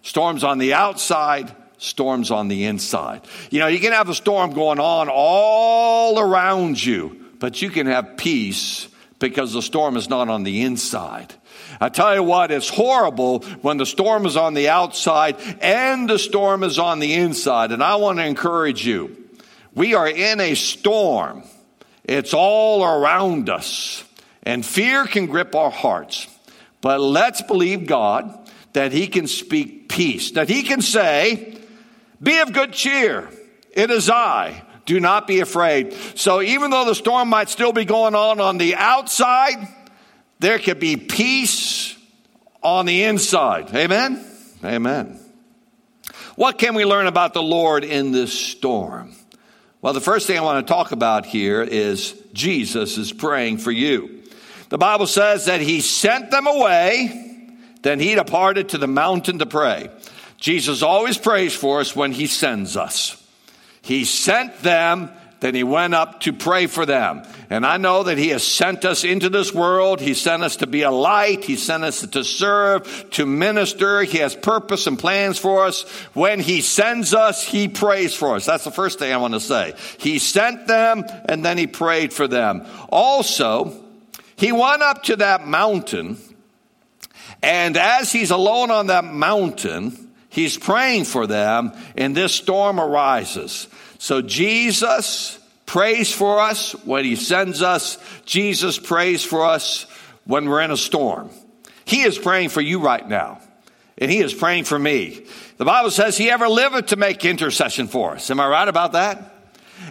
Storms 0.02 0.42
on 0.42 0.56
the 0.56 0.72
outside, 0.72 1.54
storms 1.76 2.30
on 2.30 2.48
the 2.48 2.64
inside. 2.64 3.26
You 3.50 3.58
know, 3.58 3.66
you 3.66 3.78
can 3.78 3.92
have 3.92 4.08
a 4.08 4.14
storm 4.14 4.52
going 4.52 4.80
on 4.80 5.10
all 5.10 6.18
around 6.18 6.82
you, 6.82 7.26
but 7.38 7.60
you 7.60 7.68
can 7.68 7.86
have 7.86 8.16
peace 8.16 8.88
because 9.18 9.52
the 9.52 9.60
storm 9.60 9.96
is 9.96 10.08
not 10.08 10.28
on 10.28 10.44
the 10.44 10.62
inside. 10.62 11.34
I 11.80 11.88
tell 11.88 12.14
you 12.14 12.22
what, 12.22 12.50
it's 12.50 12.68
horrible 12.68 13.40
when 13.62 13.76
the 13.76 13.86
storm 13.86 14.26
is 14.26 14.36
on 14.36 14.54
the 14.54 14.68
outside 14.68 15.36
and 15.60 16.08
the 16.08 16.18
storm 16.18 16.64
is 16.64 16.78
on 16.78 16.98
the 16.98 17.14
inside. 17.14 17.72
And 17.72 17.82
I 17.82 17.96
want 17.96 18.18
to 18.18 18.26
encourage 18.26 18.84
you. 18.84 19.16
We 19.74 19.94
are 19.94 20.08
in 20.08 20.40
a 20.40 20.54
storm. 20.54 21.44
It's 22.04 22.34
all 22.34 22.84
around 22.84 23.48
us. 23.48 24.02
And 24.42 24.64
fear 24.64 25.06
can 25.06 25.26
grip 25.26 25.54
our 25.54 25.70
hearts. 25.70 26.26
But 26.80 27.00
let's 27.00 27.42
believe 27.42 27.86
God 27.86 28.50
that 28.72 28.92
He 28.92 29.06
can 29.06 29.26
speak 29.26 29.88
peace, 29.88 30.32
that 30.32 30.48
He 30.48 30.62
can 30.62 30.80
say, 30.80 31.58
Be 32.22 32.38
of 32.40 32.52
good 32.52 32.72
cheer. 32.72 33.28
It 33.72 33.90
is 33.90 34.10
I. 34.10 34.64
Do 34.86 34.98
not 35.00 35.26
be 35.26 35.40
afraid. 35.40 35.92
So 36.14 36.40
even 36.40 36.70
though 36.70 36.86
the 36.86 36.94
storm 36.94 37.28
might 37.28 37.50
still 37.50 37.72
be 37.72 37.84
going 37.84 38.14
on 38.14 38.40
on 38.40 38.56
the 38.56 38.74
outside, 38.74 39.68
there 40.38 40.58
could 40.58 40.80
be 40.80 40.96
peace 40.96 41.96
on 42.62 42.86
the 42.86 43.04
inside. 43.04 43.74
Amen? 43.74 44.24
Amen. 44.64 45.18
What 46.36 46.58
can 46.58 46.74
we 46.74 46.84
learn 46.84 47.06
about 47.06 47.34
the 47.34 47.42
Lord 47.42 47.84
in 47.84 48.12
this 48.12 48.32
storm? 48.32 49.14
Well, 49.80 49.92
the 49.92 50.00
first 50.00 50.26
thing 50.26 50.38
I 50.38 50.42
want 50.42 50.66
to 50.66 50.72
talk 50.72 50.92
about 50.92 51.26
here 51.26 51.62
is 51.62 52.20
Jesus 52.32 52.98
is 52.98 53.12
praying 53.12 53.58
for 53.58 53.70
you. 53.70 54.22
The 54.68 54.78
Bible 54.78 55.06
says 55.06 55.46
that 55.46 55.60
he 55.60 55.80
sent 55.80 56.30
them 56.30 56.46
away, 56.46 57.46
then 57.82 58.00
he 58.00 58.14
departed 58.14 58.70
to 58.70 58.78
the 58.78 58.86
mountain 58.86 59.38
to 59.38 59.46
pray. 59.46 59.88
Jesus 60.36 60.82
always 60.82 61.18
prays 61.18 61.54
for 61.54 61.80
us 61.80 61.96
when 61.96 62.12
he 62.12 62.26
sends 62.26 62.76
us. 62.76 63.22
He 63.82 64.04
sent 64.04 64.60
them 64.60 65.10
then 65.40 65.54
he 65.54 65.62
went 65.62 65.94
up 65.94 66.20
to 66.20 66.32
pray 66.32 66.66
for 66.66 66.84
them. 66.84 67.22
And 67.48 67.64
I 67.64 67.76
know 67.76 68.02
that 68.02 68.18
he 68.18 68.28
has 68.28 68.42
sent 68.42 68.84
us 68.84 69.04
into 69.04 69.28
this 69.28 69.54
world. 69.54 70.00
He 70.00 70.14
sent 70.14 70.42
us 70.42 70.56
to 70.56 70.66
be 70.66 70.82
a 70.82 70.90
light. 70.90 71.44
He 71.44 71.56
sent 71.56 71.84
us 71.84 72.00
to 72.00 72.24
serve, 72.24 73.10
to 73.10 73.24
minister. 73.24 74.02
He 74.02 74.18
has 74.18 74.34
purpose 74.34 74.86
and 74.86 74.98
plans 74.98 75.38
for 75.38 75.64
us. 75.64 75.82
When 76.12 76.40
he 76.40 76.60
sends 76.60 77.14
us, 77.14 77.44
he 77.44 77.68
prays 77.68 78.14
for 78.14 78.34
us. 78.34 78.46
That's 78.46 78.64
the 78.64 78.72
first 78.72 78.98
thing 78.98 79.12
I 79.12 79.18
want 79.18 79.34
to 79.34 79.40
say. 79.40 79.74
He 79.98 80.18
sent 80.18 80.66
them 80.66 81.04
and 81.26 81.44
then 81.44 81.56
he 81.56 81.66
prayed 81.68 82.12
for 82.12 82.26
them. 82.26 82.66
Also, 82.88 83.72
he 84.36 84.50
went 84.50 84.82
up 84.82 85.04
to 85.04 85.16
that 85.16 85.46
mountain 85.46 86.18
and 87.42 87.76
as 87.76 88.10
he's 88.10 88.30
alone 88.30 88.70
on 88.70 88.88
that 88.88 89.04
mountain, 89.04 90.10
he's 90.28 90.58
praying 90.58 91.04
for 91.04 91.26
them 91.26 91.72
and 91.96 92.16
this 92.16 92.34
storm 92.34 92.80
arises. 92.80 93.68
So 93.98 94.22
Jesus 94.22 95.38
prays 95.66 96.12
for 96.12 96.40
us 96.40 96.72
when 96.84 97.04
he 97.04 97.16
sends 97.16 97.62
us. 97.62 97.98
Jesus 98.24 98.78
prays 98.78 99.24
for 99.24 99.44
us 99.44 99.86
when 100.24 100.48
we're 100.48 100.62
in 100.62 100.70
a 100.70 100.76
storm. 100.76 101.30
He 101.84 102.02
is 102.02 102.18
praying 102.18 102.48
for 102.50 102.60
you 102.60 102.80
right 102.80 103.06
now. 103.06 103.40
And 103.98 104.10
he 104.10 104.18
is 104.18 104.32
praying 104.32 104.64
for 104.64 104.78
me. 104.78 105.26
The 105.56 105.64
Bible 105.64 105.90
says 105.90 106.16
he 106.16 106.30
ever 106.30 106.48
liveth 106.48 106.86
to 106.86 106.96
make 106.96 107.24
intercession 107.24 107.88
for 107.88 108.12
us. 108.12 108.30
Am 108.30 108.38
I 108.38 108.46
right 108.46 108.68
about 108.68 108.92
that? 108.92 109.34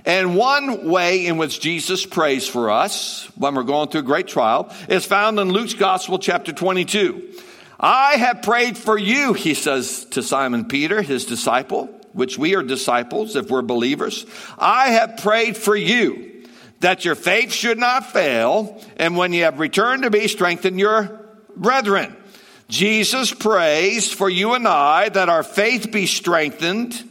And 0.05 0.35
one 0.35 0.89
way 0.89 1.25
in 1.25 1.37
which 1.37 1.59
Jesus 1.59 2.05
prays 2.05 2.47
for 2.47 2.69
us 2.69 3.29
when 3.35 3.55
we're 3.55 3.63
going 3.63 3.89
through 3.89 4.01
a 4.01 4.03
great 4.03 4.27
trial 4.27 4.73
is 4.87 5.05
found 5.05 5.39
in 5.39 5.49
Luke's 5.49 5.73
Gospel, 5.73 6.19
chapter 6.19 6.53
22. 6.53 7.33
I 7.79 8.13
have 8.13 8.41
prayed 8.41 8.77
for 8.77 8.97
you, 8.97 9.33
he 9.33 9.53
says 9.53 10.05
to 10.11 10.23
Simon 10.23 10.65
Peter, 10.65 11.01
his 11.01 11.25
disciple 11.25 11.96
which 12.17 12.37
we 12.37 12.55
are 12.55 12.63
disciples 12.63 13.35
if 13.35 13.49
we're 13.49 13.61
believers, 13.61 14.25
I 14.57 14.89
have 14.89 15.17
prayed 15.17 15.55
for 15.55 15.75
you 15.75 16.45
that 16.79 17.05
your 17.05 17.15
faith 17.15 17.51
should 17.51 17.77
not 17.77 18.11
fail, 18.11 18.81
and 18.97 19.15
when 19.17 19.33
you 19.33 19.43
have 19.43 19.59
returned 19.59 20.03
to 20.03 20.09
me, 20.09 20.27
strengthen 20.27 20.77
your 20.77 21.21
brethren. 21.55 22.15
Jesus 22.67 23.33
prays 23.33 24.11
for 24.11 24.29
you 24.29 24.53
and 24.53 24.67
I 24.67 25.09
that 25.09 25.29
our 25.29 25.43
faith 25.43 25.91
be 25.91 26.05
strengthened. 26.05 27.01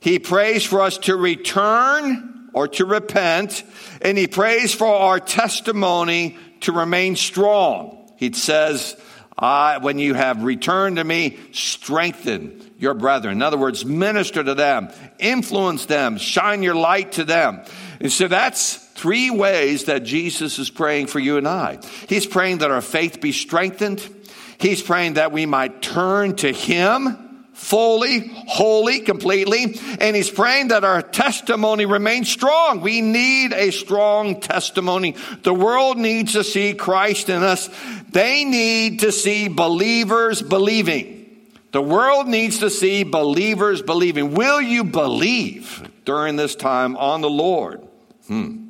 He 0.00 0.18
prays 0.18 0.64
for 0.64 0.80
us 0.80 0.98
to 0.98 1.16
return 1.16 2.50
or 2.52 2.68
to 2.68 2.84
repent, 2.84 3.62
and 4.02 4.18
he 4.18 4.26
prays 4.26 4.74
for 4.74 4.86
our 4.86 5.20
testimony 5.20 6.38
to 6.60 6.72
remain 6.72 7.16
strong. 7.16 8.10
He 8.16 8.32
says, 8.32 8.96
I, 9.38 9.78
when 9.78 9.98
you 9.98 10.14
have 10.14 10.44
returned 10.44 10.96
to 10.96 11.04
me, 11.04 11.38
strengthen 11.52 12.63
your 12.78 12.94
brethren. 12.94 13.38
In 13.38 13.42
other 13.42 13.58
words, 13.58 13.84
minister 13.84 14.42
to 14.42 14.54
them, 14.54 14.90
influence 15.18 15.86
them, 15.86 16.18
shine 16.18 16.62
your 16.62 16.74
light 16.74 17.12
to 17.12 17.24
them. 17.24 17.62
And 18.00 18.12
so 18.12 18.28
that's 18.28 18.76
three 18.76 19.30
ways 19.30 19.84
that 19.84 20.04
Jesus 20.04 20.58
is 20.58 20.70
praying 20.70 21.06
for 21.06 21.18
you 21.18 21.36
and 21.36 21.48
I. 21.48 21.78
He's 22.08 22.26
praying 22.26 22.58
that 22.58 22.70
our 22.70 22.80
faith 22.80 23.20
be 23.20 23.32
strengthened. 23.32 24.06
He's 24.58 24.82
praying 24.82 25.14
that 25.14 25.32
we 25.32 25.46
might 25.46 25.82
turn 25.82 26.36
to 26.36 26.52
Him 26.52 27.24
fully, 27.54 28.30
wholly, 28.48 29.00
completely. 29.00 29.78
And 30.00 30.14
he's 30.14 30.30
praying 30.30 30.68
that 30.68 30.84
our 30.84 31.00
testimony 31.00 31.86
remains 31.86 32.28
strong. 32.28 32.80
We 32.80 33.00
need 33.00 33.52
a 33.52 33.70
strong 33.70 34.40
testimony. 34.40 35.16
The 35.42 35.54
world 35.54 35.96
needs 35.96 36.32
to 36.32 36.44
see 36.44 36.74
Christ 36.74 37.28
in 37.28 37.42
us. 37.42 37.70
They 38.10 38.44
need 38.44 39.00
to 39.00 39.12
see 39.12 39.48
believers 39.48 40.42
believing. 40.42 41.23
The 41.74 41.82
world 41.82 42.28
needs 42.28 42.60
to 42.60 42.70
see 42.70 43.02
believers 43.02 43.82
believing. 43.82 44.34
Will 44.34 44.60
you 44.60 44.84
believe 44.84 45.82
during 46.04 46.36
this 46.36 46.54
time 46.54 46.96
on 46.96 47.20
the 47.20 47.28
Lord? 47.28 47.82
Hmm. 48.28 48.66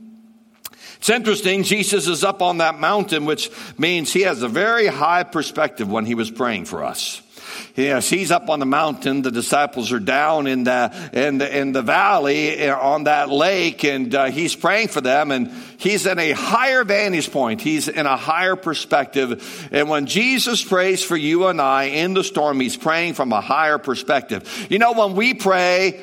It's 0.96 1.10
interesting, 1.10 1.64
Jesus 1.64 2.08
is 2.08 2.24
up 2.24 2.40
on 2.40 2.56
that 2.58 2.80
mountain, 2.80 3.26
which 3.26 3.50
means 3.76 4.10
he 4.10 4.22
has 4.22 4.40
a 4.40 4.48
very 4.48 4.86
high 4.86 5.22
perspective 5.22 5.86
when 5.86 6.06
he 6.06 6.14
was 6.14 6.30
praying 6.30 6.64
for 6.64 6.82
us. 6.82 7.20
Yes, 7.76 8.08
he's 8.08 8.30
up 8.30 8.48
on 8.48 8.60
the 8.60 8.66
mountain. 8.66 9.22
The 9.22 9.30
disciples 9.30 9.90
are 9.92 9.98
down 9.98 10.46
in 10.46 10.64
the 10.64 11.10
in 11.12 11.38
the 11.38 11.58
in 11.58 11.72
the 11.72 11.82
valley 11.82 12.56
eh, 12.56 12.72
on 12.72 13.04
that 13.04 13.30
lake, 13.30 13.84
and 13.84 14.14
uh, 14.14 14.26
he's 14.26 14.54
praying 14.54 14.88
for 14.88 15.00
them. 15.00 15.32
And 15.32 15.50
he's 15.78 16.06
in 16.06 16.18
a 16.18 16.32
higher 16.32 16.84
vantage 16.84 17.32
point. 17.32 17.60
He's 17.60 17.88
in 17.88 18.06
a 18.06 18.16
higher 18.16 18.54
perspective. 18.56 19.68
And 19.72 19.88
when 19.88 20.06
Jesus 20.06 20.62
prays 20.62 21.02
for 21.02 21.16
you 21.16 21.48
and 21.48 21.60
I 21.60 21.84
in 21.84 22.14
the 22.14 22.22
storm, 22.22 22.60
he's 22.60 22.76
praying 22.76 23.14
from 23.14 23.32
a 23.32 23.40
higher 23.40 23.78
perspective. 23.78 24.66
You 24.70 24.78
know, 24.78 24.92
when 24.92 25.14
we 25.14 25.34
pray. 25.34 26.00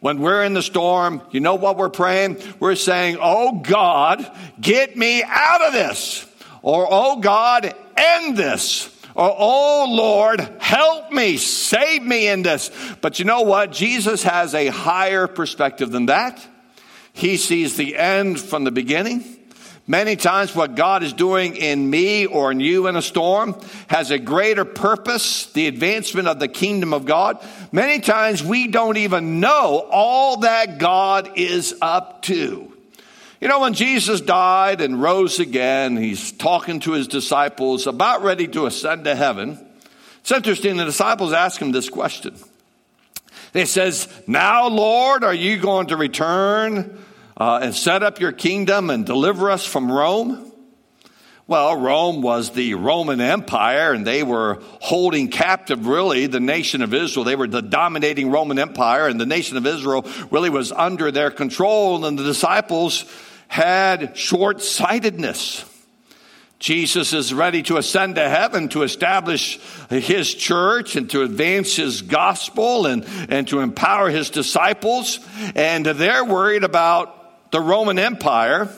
When 0.00 0.20
we're 0.20 0.44
in 0.44 0.52
the 0.52 0.60
storm, 0.60 1.22
you 1.30 1.40
know 1.40 1.54
what 1.54 1.78
we're 1.78 1.88
praying? 1.88 2.36
We're 2.60 2.74
saying, 2.74 3.16
Oh 3.22 3.60
God, 3.60 4.30
get 4.60 4.98
me 4.98 5.22
out 5.26 5.62
of 5.62 5.72
this. 5.72 6.26
Or, 6.60 6.86
Oh 6.90 7.20
God, 7.20 7.74
end 7.96 8.36
this. 8.36 8.93
Oh, 9.16 9.34
oh, 9.38 9.86
Lord, 9.90 10.40
help 10.58 11.12
me, 11.12 11.36
save 11.36 12.02
me 12.02 12.26
in 12.26 12.42
this. 12.42 12.70
But 13.00 13.18
you 13.18 13.24
know 13.24 13.42
what? 13.42 13.70
Jesus 13.70 14.24
has 14.24 14.54
a 14.54 14.66
higher 14.68 15.28
perspective 15.28 15.92
than 15.92 16.06
that. 16.06 16.44
He 17.12 17.36
sees 17.36 17.76
the 17.76 17.96
end 17.96 18.40
from 18.40 18.64
the 18.64 18.72
beginning. 18.72 19.24
Many 19.86 20.16
times, 20.16 20.54
what 20.54 20.74
God 20.74 21.02
is 21.02 21.12
doing 21.12 21.56
in 21.56 21.88
me 21.88 22.26
or 22.26 22.50
in 22.50 22.58
you 22.58 22.86
in 22.86 22.96
a 22.96 23.02
storm 23.02 23.54
has 23.86 24.10
a 24.10 24.18
greater 24.18 24.64
purpose, 24.64 25.46
the 25.52 25.68
advancement 25.68 26.26
of 26.26 26.40
the 26.40 26.48
kingdom 26.48 26.94
of 26.94 27.04
God. 27.04 27.44
Many 27.70 28.00
times, 28.00 28.42
we 28.42 28.66
don't 28.66 28.96
even 28.96 29.40
know 29.40 29.86
all 29.90 30.38
that 30.38 30.78
God 30.78 31.32
is 31.36 31.74
up 31.82 32.22
to. 32.22 32.73
You 33.44 33.50
know, 33.50 33.60
when 33.60 33.74
Jesus 33.74 34.22
died 34.22 34.80
and 34.80 35.02
rose 35.02 35.38
again, 35.38 35.98
he's 35.98 36.32
talking 36.32 36.80
to 36.80 36.92
his 36.92 37.08
disciples, 37.08 37.86
about 37.86 38.22
ready 38.22 38.48
to 38.48 38.64
ascend 38.64 39.04
to 39.04 39.14
heaven. 39.14 39.62
It's 40.20 40.32
interesting, 40.32 40.78
the 40.78 40.86
disciples 40.86 41.34
ask 41.34 41.60
him 41.60 41.70
this 41.70 41.90
question. 41.90 42.36
They 43.52 43.66
says, 43.66 44.08
Now, 44.26 44.68
Lord, 44.68 45.24
are 45.24 45.34
you 45.34 45.58
going 45.58 45.88
to 45.88 45.98
return 45.98 47.04
uh, 47.36 47.58
and 47.62 47.74
set 47.74 48.02
up 48.02 48.18
your 48.18 48.32
kingdom 48.32 48.88
and 48.88 49.04
deliver 49.04 49.50
us 49.50 49.66
from 49.66 49.92
Rome? 49.92 50.50
Well, 51.46 51.78
Rome 51.78 52.22
was 52.22 52.52
the 52.52 52.72
Roman 52.72 53.20
Empire, 53.20 53.92
and 53.92 54.06
they 54.06 54.22
were 54.22 54.62
holding 54.80 55.28
captive, 55.28 55.86
really, 55.86 56.28
the 56.28 56.40
nation 56.40 56.80
of 56.80 56.94
Israel. 56.94 57.24
They 57.24 57.36
were 57.36 57.46
the 57.46 57.60
dominating 57.60 58.30
Roman 58.30 58.58
Empire, 58.58 59.06
and 59.06 59.20
the 59.20 59.26
nation 59.26 59.58
of 59.58 59.66
Israel 59.66 60.06
really 60.30 60.48
was 60.48 60.72
under 60.72 61.10
their 61.10 61.30
control. 61.30 62.06
And 62.06 62.18
the 62.18 62.24
disciples 62.24 63.04
had 63.54 64.16
short 64.16 64.60
sightedness. 64.60 65.64
Jesus 66.58 67.12
is 67.12 67.32
ready 67.32 67.62
to 67.62 67.76
ascend 67.76 68.16
to 68.16 68.28
heaven 68.28 68.68
to 68.70 68.82
establish 68.82 69.60
his 69.88 70.34
church 70.34 70.96
and 70.96 71.08
to 71.10 71.22
advance 71.22 71.76
his 71.76 72.02
gospel 72.02 72.86
and, 72.86 73.04
and 73.28 73.46
to 73.46 73.60
empower 73.60 74.10
his 74.10 74.30
disciples. 74.30 75.20
And 75.54 75.86
they're 75.86 76.24
worried 76.24 76.64
about 76.64 77.52
the 77.52 77.60
Roman 77.60 78.00
Empire 78.00 78.68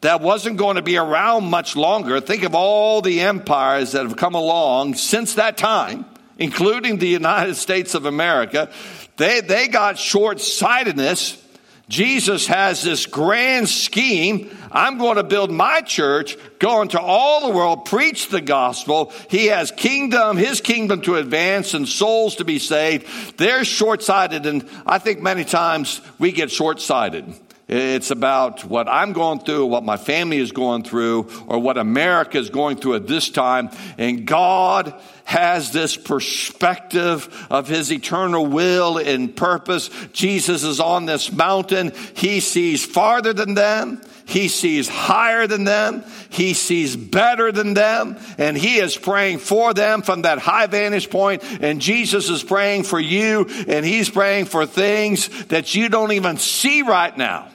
that 0.00 0.22
wasn't 0.22 0.56
going 0.56 0.76
to 0.76 0.82
be 0.82 0.96
around 0.96 1.44
much 1.44 1.76
longer. 1.76 2.18
Think 2.22 2.44
of 2.44 2.54
all 2.54 3.02
the 3.02 3.20
empires 3.20 3.92
that 3.92 4.04
have 4.04 4.16
come 4.16 4.34
along 4.34 4.94
since 4.94 5.34
that 5.34 5.58
time, 5.58 6.06
including 6.38 6.96
the 6.96 7.08
United 7.08 7.56
States 7.56 7.94
of 7.94 8.06
America. 8.06 8.70
They, 9.18 9.42
they 9.42 9.68
got 9.68 9.98
short 9.98 10.40
sightedness 10.40 11.42
Jesus 11.88 12.48
has 12.48 12.82
this 12.82 13.06
grand 13.06 13.68
scheme. 13.68 14.50
I'm 14.72 14.98
going 14.98 15.16
to 15.16 15.22
build 15.22 15.52
my 15.52 15.82
church, 15.82 16.36
go 16.58 16.82
into 16.82 17.00
all 17.00 17.46
the 17.46 17.56
world, 17.56 17.84
preach 17.84 18.28
the 18.28 18.40
gospel. 18.40 19.12
He 19.30 19.46
has 19.46 19.70
kingdom, 19.70 20.36
his 20.36 20.60
kingdom 20.60 21.00
to 21.02 21.14
advance 21.14 21.74
and 21.74 21.88
souls 21.88 22.36
to 22.36 22.44
be 22.44 22.58
saved. 22.58 23.38
They're 23.38 23.64
short 23.64 24.02
sighted. 24.02 24.46
And 24.46 24.68
I 24.84 24.98
think 24.98 25.20
many 25.20 25.44
times 25.44 26.00
we 26.18 26.32
get 26.32 26.50
short 26.50 26.80
sighted. 26.80 27.32
It's 27.68 28.12
about 28.12 28.64
what 28.64 28.88
I'm 28.88 29.12
going 29.12 29.40
through, 29.40 29.66
what 29.66 29.82
my 29.84 29.96
family 29.96 30.38
is 30.38 30.52
going 30.52 30.84
through, 30.84 31.28
or 31.48 31.58
what 31.58 31.78
America 31.78 32.38
is 32.38 32.48
going 32.50 32.76
through 32.76 32.94
at 32.94 33.08
this 33.08 33.28
time. 33.28 33.70
And 33.98 34.24
God 34.24 34.94
has 35.26 35.72
this 35.72 35.96
perspective 35.96 37.46
of 37.50 37.66
his 37.66 37.92
eternal 37.92 38.46
will 38.46 38.96
and 38.96 39.36
purpose. 39.36 39.90
Jesus 40.12 40.62
is 40.62 40.78
on 40.78 41.04
this 41.04 41.32
mountain. 41.32 41.92
He 42.14 42.38
sees 42.38 42.86
farther 42.86 43.32
than 43.32 43.54
them. 43.54 44.00
He 44.24 44.46
sees 44.48 44.88
higher 44.88 45.46
than 45.46 45.64
them. 45.64 46.04
He 46.30 46.54
sees 46.54 46.96
better 46.96 47.52
than 47.52 47.74
them. 47.74 48.18
And 48.38 48.56
He 48.56 48.78
is 48.78 48.96
praying 48.96 49.38
for 49.38 49.72
them 49.72 50.02
from 50.02 50.22
that 50.22 50.38
high 50.38 50.66
vantage 50.66 51.10
point. 51.10 51.44
And 51.60 51.80
Jesus 51.80 52.28
is 52.28 52.42
praying 52.42 52.84
for 52.84 52.98
you. 52.98 53.46
And 53.68 53.86
He's 53.86 54.10
praying 54.10 54.46
for 54.46 54.66
things 54.66 55.28
that 55.46 55.76
you 55.76 55.88
don't 55.88 56.10
even 56.10 56.38
see 56.38 56.82
right 56.82 57.16
now. 57.16 57.48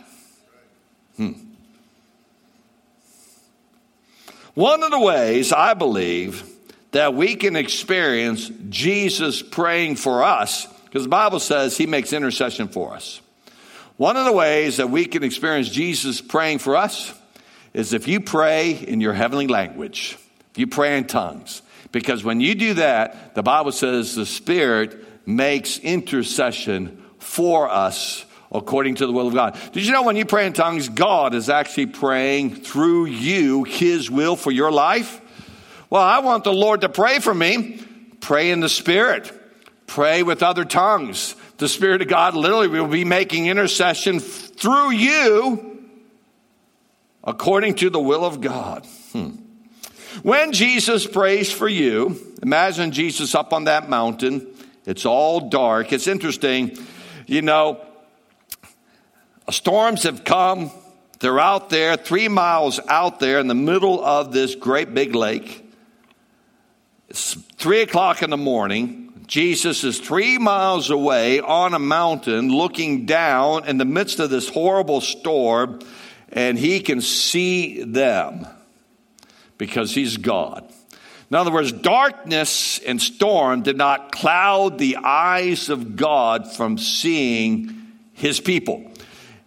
Hmm. 1.17 1.33
One 4.53 4.83
of 4.83 4.91
the 4.91 4.99
ways 4.99 5.51
I 5.51 5.73
believe 5.73 6.50
that 6.91 7.13
we 7.13 7.35
can 7.35 7.55
experience 7.55 8.49
Jesus 8.69 9.41
praying 9.41 9.95
for 9.95 10.23
us, 10.23 10.67
because 10.85 11.03
the 11.03 11.09
Bible 11.09 11.39
says 11.39 11.77
he 11.77 11.87
makes 11.87 12.13
intercession 12.13 12.67
for 12.67 12.93
us. 12.93 13.21
One 13.97 14.17
of 14.17 14.25
the 14.25 14.33
ways 14.33 14.77
that 14.77 14.89
we 14.89 15.05
can 15.05 15.23
experience 15.23 15.69
Jesus 15.69 16.21
praying 16.21 16.59
for 16.59 16.75
us 16.75 17.13
is 17.73 17.93
if 17.93 18.07
you 18.07 18.19
pray 18.19 18.71
in 18.71 18.99
your 18.99 19.13
heavenly 19.13 19.47
language, 19.47 20.17
if 20.51 20.57
you 20.57 20.67
pray 20.67 20.97
in 20.97 21.05
tongues. 21.05 21.61
Because 21.91 22.23
when 22.23 22.41
you 22.41 22.55
do 22.55 22.73
that, 22.75 23.35
the 23.35 23.43
Bible 23.43 23.71
says 23.71 24.15
the 24.15 24.25
Spirit 24.25 25.27
makes 25.27 25.77
intercession 25.77 27.03
for 27.19 27.69
us 27.69 28.25
according 28.51 28.95
to 28.95 29.05
the 29.05 29.13
will 29.13 29.27
of 29.27 29.33
God. 29.33 29.57
Did 29.71 29.85
you 29.85 29.93
know 29.93 30.03
when 30.03 30.17
you 30.17 30.25
pray 30.25 30.45
in 30.45 30.53
tongues, 30.53 30.89
God 30.89 31.33
is 31.33 31.49
actually 31.49 31.85
praying 31.85 32.55
through 32.55 33.05
you 33.05 33.63
His 33.63 34.11
will 34.11 34.35
for 34.35 34.51
your 34.51 34.71
life? 34.71 35.21
Well, 35.91 36.01
I 36.01 36.19
want 36.19 36.45
the 36.45 36.53
Lord 36.53 36.81
to 36.81 36.89
pray 36.89 37.19
for 37.19 37.33
me. 37.33 37.83
Pray 38.21 38.51
in 38.51 38.61
the 38.61 38.69
Spirit. 38.69 39.29
Pray 39.87 40.23
with 40.23 40.41
other 40.41 40.63
tongues. 40.63 41.35
The 41.57 41.67
Spirit 41.67 42.01
of 42.01 42.07
God 42.07 42.33
literally 42.33 42.69
will 42.69 42.87
be 42.87 43.03
making 43.03 43.47
intercession 43.47 44.21
through 44.21 44.91
you 44.91 45.85
according 47.25 47.75
to 47.75 47.89
the 47.89 47.99
will 47.99 48.23
of 48.23 48.39
God. 48.39 48.87
Hmm. 49.11 49.31
When 50.23 50.53
Jesus 50.53 51.05
prays 51.05 51.51
for 51.51 51.67
you, 51.67 52.17
imagine 52.41 52.91
Jesus 52.91 53.35
up 53.35 53.51
on 53.51 53.65
that 53.65 53.89
mountain. 53.89 54.47
It's 54.85 55.05
all 55.05 55.49
dark. 55.49 55.91
It's 55.91 56.07
interesting. 56.07 56.77
You 57.27 57.41
know, 57.41 57.85
Storms 59.49 60.03
have 60.03 60.23
come. 60.23 60.71
They're 61.19 61.39
out 61.39 61.69
there, 61.69 61.97
three 61.97 62.29
miles 62.29 62.79
out 62.87 63.19
there 63.19 63.39
in 63.39 63.47
the 63.47 63.55
middle 63.55 64.03
of 64.03 64.31
this 64.31 64.55
great 64.55 64.93
big 64.93 65.13
lake. 65.15 65.67
It's 67.11 67.33
three 67.33 67.81
o'clock 67.81 68.23
in 68.23 68.29
the 68.29 68.37
morning. 68.37 69.25
Jesus 69.27 69.83
is 69.83 69.99
three 69.99 70.37
miles 70.37 70.89
away 70.89 71.41
on 71.41 71.73
a 71.73 71.79
mountain 71.79 72.47
looking 72.47 73.05
down 73.05 73.67
in 73.67 73.77
the 73.77 73.83
midst 73.83 74.21
of 74.21 74.29
this 74.29 74.47
horrible 74.47 75.01
storm, 75.01 75.79
and 76.29 76.57
he 76.57 76.79
can 76.79 77.01
see 77.01 77.83
them 77.83 78.47
because 79.57 79.93
he's 79.93 80.15
God. 80.15 80.71
In 81.29 81.35
other 81.35 81.51
words, 81.51 81.73
darkness 81.73 82.79
and 82.79 83.01
storm 83.01 83.63
did 83.63 83.75
not 83.75 84.13
cloud 84.13 84.77
the 84.77 84.95
eyes 84.95 85.67
of 85.67 85.97
God 85.97 86.49
from 86.49 86.77
seeing 86.77 87.91
his 88.13 88.39
people. 88.39 88.89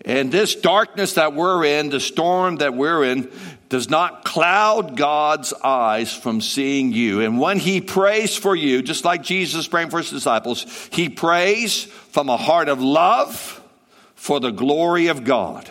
And 0.05 0.31
this 0.31 0.55
darkness 0.55 1.15
that 1.15 1.33
we're 1.33 1.65
in, 1.65 1.89
the 1.89 1.99
storm 1.99 2.57
that 2.57 2.75
we're 2.75 3.05
in, 3.05 3.33
does 3.69 3.89
not 3.89 4.25
cloud 4.25 4.97
God's 4.97 5.53
eyes 5.53 6.13
from 6.13 6.41
seeing 6.41 6.93
you. 6.93 7.21
And 7.21 7.39
when 7.39 7.59
He 7.59 7.81
prays 7.81 8.37
for 8.37 8.55
you, 8.55 8.83
just 8.83 9.05
like 9.05 9.23
Jesus 9.23 9.67
praying 9.67 9.91
for 9.91 9.99
His 9.99 10.11
disciples, 10.11 10.67
He 10.93 11.09
prays 11.09 11.85
from 11.85 12.29
a 12.29 12.37
heart 12.37 12.69
of 12.69 12.81
love 12.81 13.63
for 14.15 14.41
the 14.41 14.51
glory 14.51 15.09
of 15.09 15.25
God. 15.25 15.71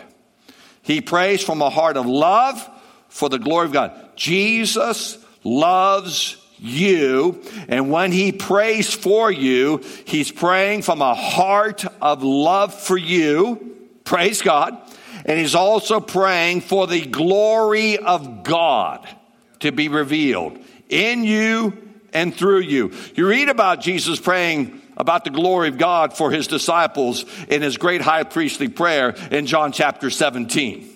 He 0.82 1.00
prays 1.00 1.42
from 1.42 1.62
a 1.62 1.70
heart 1.70 1.96
of 1.96 2.06
love 2.06 2.68
for 3.08 3.28
the 3.28 3.38
glory 3.38 3.66
of 3.66 3.72
God. 3.72 4.16
Jesus 4.16 5.18
loves 5.42 6.36
you. 6.58 7.42
And 7.68 7.90
when 7.90 8.12
he 8.12 8.32
prays 8.32 8.92
for 8.92 9.30
you, 9.30 9.82
he's 10.04 10.30
praying 10.30 10.82
from 10.82 11.00
a 11.00 11.14
heart 11.14 11.84
of 12.02 12.22
love 12.22 12.74
for 12.74 12.96
you 12.96 13.74
Praise 14.04 14.42
God. 14.42 14.76
And 15.24 15.38
he's 15.38 15.54
also 15.54 16.00
praying 16.00 16.62
for 16.62 16.86
the 16.86 17.06
glory 17.06 17.98
of 17.98 18.44
God 18.44 19.06
to 19.60 19.72
be 19.72 19.88
revealed 19.88 20.58
in 20.88 21.24
you 21.24 21.76
and 22.12 22.34
through 22.34 22.60
you. 22.60 22.92
You 23.14 23.28
read 23.28 23.48
about 23.48 23.80
Jesus 23.80 24.20
praying 24.20 24.80
about 24.96 25.24
the 25.24 25.30
glory 25.30 25.68
of 25.68 25.78
God 25.78 26.16
for 26.16 26.30
his 26.30 26.46
disciples 26.46 27.24
in 27.48 27.62
his 27.62 27.76
great 27.76 28.00
high 28.00 28.24
priestly 28.24 28.68
prayer 28.68 29.10
in 29.30 29.46
John 29.46 29.72
chapter 29.72 30.10
17. 30.10 30.90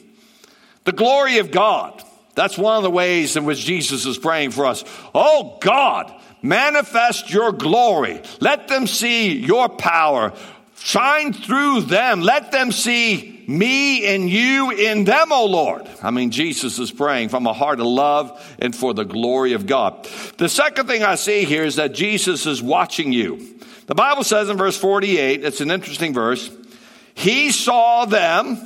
The 0.84 0.92
glory 0.92 1.38
of 1.38 1.50
God. 1.50 2.02
That's 2.34 2.56
one 2.56 2.76
of 2.76 2.84
the 2.84 2.90
ways 2.90 3.36
in 3.36 3.44
which 3.44 3.58
Jesus 3.58 4.06
is 4.06 4.16
praying 4.16 4.52
for 4.52 4.66
us. 4.66 4.84
Oh 5.12 5.58
God, 5.60 6.14
manifest 6.40 7.32
your 7.32 7.50
glory. 7.50 8.22
Let 8.40 8.68
them 8.68 8.86
see 8.86 9.36
your 9.38 9.68
power. 9.68 10.32
Shine 10.76 11.32
through 11.32 11.82
them. 11.82 12.20
Let 12.20 12.52
them 12.52 12.70
see 12.70 13.37
me 13.48 14.04
and 14.14 14.28
you 14.28 14.70
in 14.70 15.04
them, 15.04 15.32
O 15.32 15.46
Lord. 15.46 15.88
I 16.02 16.10
mean, 16.10 16.30
Jesus 16.30 16.78
is 16.78 16.92
praying 16.92 17.30
from 17.30 17.46
a 17.46 17.54
heart 17.54 17.80
of 17.80 17.86
love 17.86 18.56
and 18.58 18.76
for 18.76 18.92
the 18.92 19.04
glory 19.04 19.54
of 19.54 19.66
God. 19.66 20.06
The 20.36 20.50
second 20.50 20.86
thing 20.86 21.02
I 21.02 21.14
see 21.14 21.44
here 21.44 21.64
is 21.64 21.76
that 21.76 21.94
Jesus 21.94 22.44
is 22.44 22.62
watching 22.62 23.10
you. 23.10 23.58
The 23.86 23.94
Bible 23.94 24.22
says 24.22 24.50
in 24.50 24.58
verse 24.58 24.76
48, 24.76 25.44
it's 25.44 25.62
an 25.62 25.70
interesting 25.70 26.12
verse. 26.12 26.54
He 27.14 27.50
saw 27.50 28.04
them, 28.04 28.58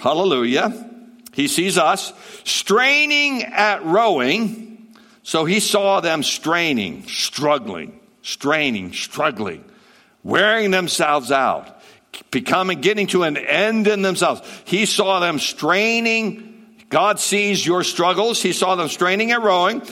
hallelujah. 0.00 0.88
He 1.34 1.46
sees 1.46 1.76
us 1.76 2.14
straining 2.44 3.44
at 3.44 3.84
rowing. 3.84 4.94
So 5.22 5.44
he 5.44 5.60
saw 5.60 6.00
them 6.00 6.22
straining, 6.22 7.06
struggling, 7.06 8.00
straining, 8.22 8.94
struggling 8.94 9.64
wearing 10.22 10.70
themselves 10.70 11.32
out, 11.32 11.81
becoming, 12.30 12.80
getting 12.80 13.06
to 13.08 13.22
an 13.22 13.36
end 13.36 13.86
in 13.86 14.02
themselves. 14.02 14.42
He 14.64 14.86
saw 14.86 15.20
them 15.20 15.38
straining. 15.38 16.76
God 16.88 17.18
sees 17.20 17.64
your 17.64 17.84
struggles. 17.84 18.42
He 18.42 18.52
saw 18.52 18.74
them 18.74 18.88
straining 18.88 19.32
and 19.32 19.42
rowing. 19.42 19.82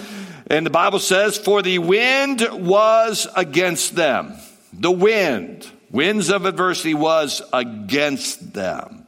And 0.49 0.67
the 0.67 0.71
Bible 0.71 0.99
says, 0.99 1.39
for 1.39 1.63
the 1.63 1.79
wind 1.79 2.47
was 2.53 3.27
against 3.37 3.95
them. 3.95 4.35
The 4.73 4.91
wind, 4.91 5.67
winds 5.91 6.29
of 6.31 6.45
adversity 6.45 6.95
was 6.95 7.43
against 7.53 8.53
them. 8.53 9.07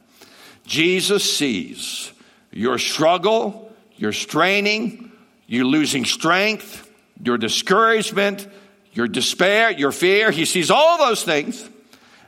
Jesus 0.65 1.37
sees 1.37 2.11
your 2.51 2.77
struggle, 2.77 3.71
your 3.97 4.13
straining, 4.13 5.11
you 5.47 5.65
losing 5.65 6.05
strength, 6.05 6.89
your 7.23 7.37
discouragement, 7.37 8.47
your 8.93 9.07
despair, 9.07 9.71
your 9.71 9.91
fear. 9.91 10.31
He 10.31 10.45
sees 10.45 10.71
all 10.71 10.97
those 10.97 11.23
things. 11.23 11.69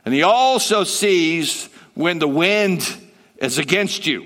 And 0.06 0.14
he 0.14 0.22
also 0.22 0.84
sees 0.84 1.68
when 1.94 2.20
the 2.20 2.28
wind 2.28 2.88
is 3.38 3.58
against 3.58 4.06
you. 4.06 4.24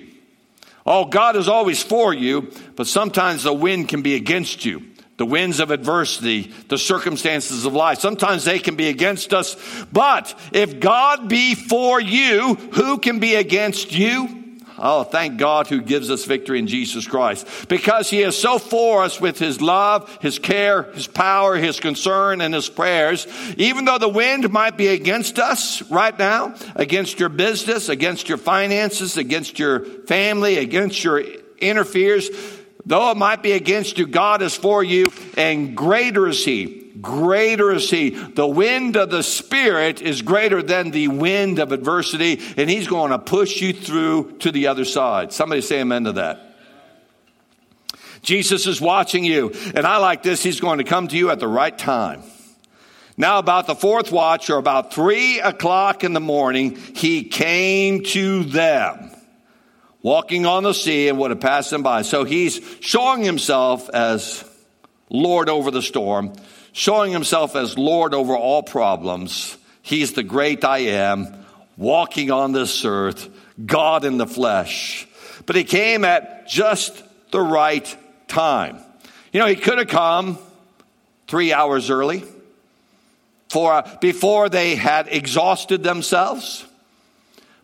Oh, 0.85 1.07
God 1.07 1.37
is 1.37 1.49
always 1.49 1.83
for 1.83 2.13
you, 2.13 2.53
but 2.77 2.87
sometimes 2.87 3.43
the 3.43 3.53
wind 3.53 3.89
can 3.89 4.03
be 4.03 4.15
against 4.15 4.65
you. 4.65 4.83
The 5.17 5.27
winds 5.27 5.59
of 5.59 5.71
adversity, 5.71 6.53
the 6.69 6.79
circumstances 6.79 7.65
of 7.65 7.73
life, 7.73 7.99
sometimes 7.99 8.45
they 8.45 8.59
can 8.59 8.77
be 8.77 8.89
against 8.89 9.33
us. 9.35 9.57
But 9.93 10.35
if 10.53 10.81
God 10.81 11.29
be 11.29 11.55
for 11.55 12.01
you, 12.01 12.55
who 12.55 12.99
can 12.99 13.19
be 13.19 13.35
against 13.35 13.93
you? 13.93 14.40
Oh, 14.83 15.05
thank 15.05 15.37
God 15.37 15.67
who 15.67 15.83
gives 15.83 16.11
us 16.11 16.25
victory 16.25 16.59
in 16.59 16.67
Jesus 16.67 17.07
Christ. 17.07 17.47
Because 17.69 18.09
he 18.09 18.23
is 18.23 18.37
so 18.37 18.59
for 18.59 19.03
us 19.03 19.21
with 19.21 19.39
his 19.39 19.61
love, 19.61 20.19
his 20.23 20.39
care, 20.39 20.85
his 20.95 21.07
power, 21.07 21.57
his 21.57 21.79
concern, 21.79 22.41
and 22.41 22.55
his 22.55 22.71
prayers. 22.71 23.27
Even 23.59 23.85
though 23.85 23.99
the 23.99 24.09
wind 24.09 24.51
might 24.51 24.79
be 24.79 24.89
against 24.89 25.39
us 25.39 25.83
right 25.91 26.19
now, 26.19 26.55
against 26.75 27.21
your 27.21 27.29
business, 27.29 27.91
against 27.91 28.31
your 28.31 28.39
finances, 28.39 29.19
against 29.19 29.59
your 29.59 29.81
family, 29.81 30.57
against 30.57 31.05
your 31.05 31.23
interferes, 31.59 32.31
though 32.87 33.11
it 33.11 33.19
might 33.19 33.43
be 33.43 33.53
against 33.53 33.99
you, 33.99 34.07
God 34.07 34.41
is 34.41 34.57
for 34.57 34.83
you, 34.83 35.13
and 35.37 35.77
greater 35.77 36.27
is 36.27 36.43
he 36.43 36.80
greater 37.01 37.73
is 37.73 37.91
he. 37.91 38.11
The 38.11 38.47
wind 38.47 38.97
of 38.97 39.11
the 39.11 39.23
Spirit 39.23 40.03
is 40.03 40.23
greater 40.23 40.63
than 40.63 40.91
the 40.91 41.09
wind 41.09 41.59
of 41.59 41.73
adversity, 41.73 42.41
and 42.57 42.69
he's 42.69 42.89
going 42.89 43.11
to 43.11 43.19
push 43.19 43.61
you 43.61 43.73
through 43.73 44.39
to 44.39 44.53
the 44.53 44.67
other 44.69 44.85
side. 44.85 45.33
Somebody 45.33 45.61
say 45.61 45.81
amen 45.81 46.05
to 46.05 46.13
that. 46.13 46.47
Jesus 48.23 48.67
is 48.67 48.81
watching 48.81 49.25
you, 49.25 49.53
and 49.75 49.87
I 49.87 49.97
like 49.97 50.23
this. 50.23 50.43
He's 50.43 50.61
going 50.61 50.79
to 50.79 50.85
come 50.85 51.09
to 51.09 51.17
you 51.17 51.31
at 51.31 51.41
the 51.41 51.49
right 51.49 51.77
time. 51.77 52.23
Now, 53.17 53.39
about 53.39 53.67
the 53.67 53.75
fourth 53.75 54.13
watch, 54.13 54.51
or 54.51 54.59
about 54.59 54.95
three 54.95 55.41
o'clock 55.41 56.05
in 56.05 56.13
the 56.13 56.21
morning, 56.21 56.77
he 56.77 57.25
came 57.25 58.03
to 58.05 58.45
them, 58.45 59.11
walking 60.03 60.47
on 60.47 60.63
the 60.63 60.73
sea 60.73 61.09
and 61.09 61.19
would 61.19 61.31
have 61.31 61.41
passed 61.41 61.71
them 61.71 61.83
by. 61.83 62.03
So 62.03 62.25
he's 62.25 62.61
showing 62.81 63.23
himself 63.23 63.91
as 63.91 64.45
Lord 65.11 65.49
over 65.49 65.71
the 65.71 65.83
storm 65.83 66.33
showing 66.73 67.13
himself 67.13 67.57
as 67.57 67.77
Lord 67.77 68.15
over 68.15 68.37
all 68.37 68.63
problems. 68.63 69.57
He's 69.83 70.13
the 70.13 70.23
great 70.23 70.65
I 70.65 70.79
am, 70.79 71.45
walking 71.77 72.31
on 72.31 72.53
this 72.53 72.85
earth, 72.85 73.29
God 73.65 74.05
in 74.05 74.19
the 74.19 74.27
flesh. 74.27 75.07
but 75.47 75.57
he 75.57 75.65
came 75.65 76.05
at 76.05 76.49
just 76.49 77.03
the 77.31 77.41
right 77.41 77.97
time. 78.29 78.79
You 79.33 79.41
know, 79.41 79.47
he 79.47 79.57
could 79.57 79.79
have 79.79 79.89
come 79.89 80.39
three 81.29 81.53
hours 81.53 81.91
early 81.91 82.25
for, 83.49 83.85
before 84.01 84.49
they 84.49 84.75
had 84.75 85.09
exhausted 85.09 85.83
themselves. 85.83 86.65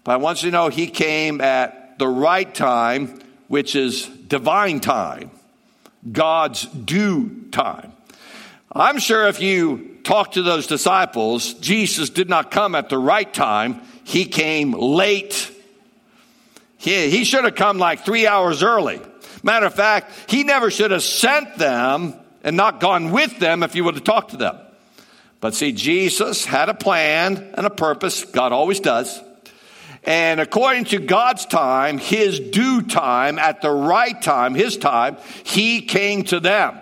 But 0.04 0.12
I 0.12 0.16
want 0.16 0.42
you 0.42 0.50
to 0.50 0.56
know 0.56 0.68
he 0.68 0.86
came 0.86 1.40
at 1.40 1.98
the 1.98 2.08
right 2.08 2.52
time, 2.52 3.20
which 3.48 3.74
is 3.74 4.06
divine 4.06 4.80
time, 4.80 5.30
God's 6.10 6.64
due 6.66 7.48
time. 7.50 7.92
I'm 8.80 8.98
sure 8.98 9.26
if 9.28 9.40
you 9.40 9.98
talk 10.02 10.32
to 10.32 10.42
those 10.42 10.66
disciples, 10.66 11.54
Jesus 11.54 12.10
did 12.10 12.28
not 12.28 12.50
come 12.50 12.74
at 12.74 12.88
the 12.88 12.98
right 12.98 13.32
time, 13.32 13.82
he 14.04 14.24
came 14.24 14.72
late. 14.72 15.52
He, 16.78 17.10
he 17.10 17.24
should 17.24 17.44
have 17.44 17.54
come 17.54 17.78
like 17.78 18.04
three 18.04 18.26
hours 18.26 18.62
early. 18.62 19.00
Matter 19.42 19.66
of 19.66 19.74
fact, 19.74 20.12
he 20.28 20.44
never 20.44 20.70
should 20.70 20.90
have 20.90 21.02
sent 21.02 21.56
them 21.56 22.14
and 22.42 22.56
not 22.56 22.80
gone 22.80 23.10
with 23.10 23.38
them 23.38 23.62
if 23.62 23.74
you 23.74 23.84
would 23.84 23.94
have 23.94 24.04
talked 24.04 24.30
to 24.30 24.36
them. 24.36 24.56
But 25.40 25.54
see, 25.54 25.72
Jesus 25.72 26.44
had 26.44 26.68
a 26.68 26.74
plan 26.74 27.54
and 27.54 27.66
a 27.66 27.70
purpose. 27.70 28.24
God 28.24 28.52
always 28.52 28.80
does. 28.80 29.22
And 30.04 30.40
according 30.40 30.84
to 30.86 30.98
God's 30.98 31.46
time, 31.46 31.98
his 31.98 32.38
due 32.38 32.82
time, 32.82 33.38
at 33.38 33.60
the 33.60 33.70
right 33.70 34.20
time, 34.22 34.54
his 34.54 34.76
time, 34.76 35.16
he 35.42 35.82
came 35.82 36.22
to 36.24 36.38
them. 36.38 36.78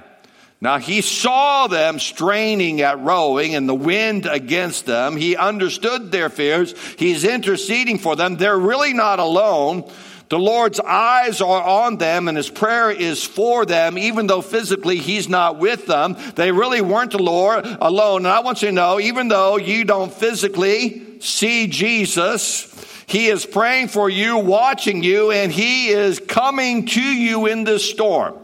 Now 0.64 0.78
he 0.78 1.02
saw 1.02 1.66
them 1.66 1.98
straining 1.98 2.80
at 2.80 2.98
rowing 2.98 3.54
and 3.54 3.68
the 3.68 3.74
wind 3.74 4.24
against 4.24 4.86
them. 4.86 5.14
He 5.14 5.36
understood 5.36 6.10
their 6.10 6.30
fears. 6.30 6.74
He's 6.96 7.22
interceding 7.22 7.98
for 7.98 8.16
them. 8.16 8.36
They're 8.38 8.58
really 8.58 8.94
not 8.94 9.18
alone. 9.18 9.92
The 10.30 10.38
Lord's 10.38 10.80
eyes 10.80 11.42
are 11.42 11.62
on 11.62 11.98
them 11.98 12.28
and 12.28 12.36
his 12.38 12.48
prayer 12.48 12.90
is 12.90 13.22
for 13.22 13.66
them, 13.66 13.98
even 13.98 14.26
though 14.26 14.40
physically 14.40 14.96
he's 14.96 15.28
not 15.28 15.58
with 15.58 15.84
them. 15.84 16.16
They 16.34 16.50
really 16.50 16.80
weren't 16.80 17.12
alone. 17.12 17.66
And 17.66 18.26
I 18.26 18.40
want 18.40 18.62
you 18.62 18.68
to 18.68 18.74
know, 18.74 18.98
even 18.98 19.28
though 19.28 19.58
you 19.58 19.84
don't 19.84 20.10
physically 20.10 21.20
see 21.20 21.66
Jesus, 21.66 22.70
he 23.06 23.26
is 23.26 23.44
praying 23.44 23.88
for 23.88 24.08
you, 24.08 24.38
watching 24.38 25.02
you, 25.02 25.30
and 25.30 25.52
He 25.52 25.88
is 25.88 26.20
coming 26.20 26.86
to 26.86 27.02
you 27.02 27.44
in 27.44 27.64
this 27.64 27.88
storm. 27.88 28.43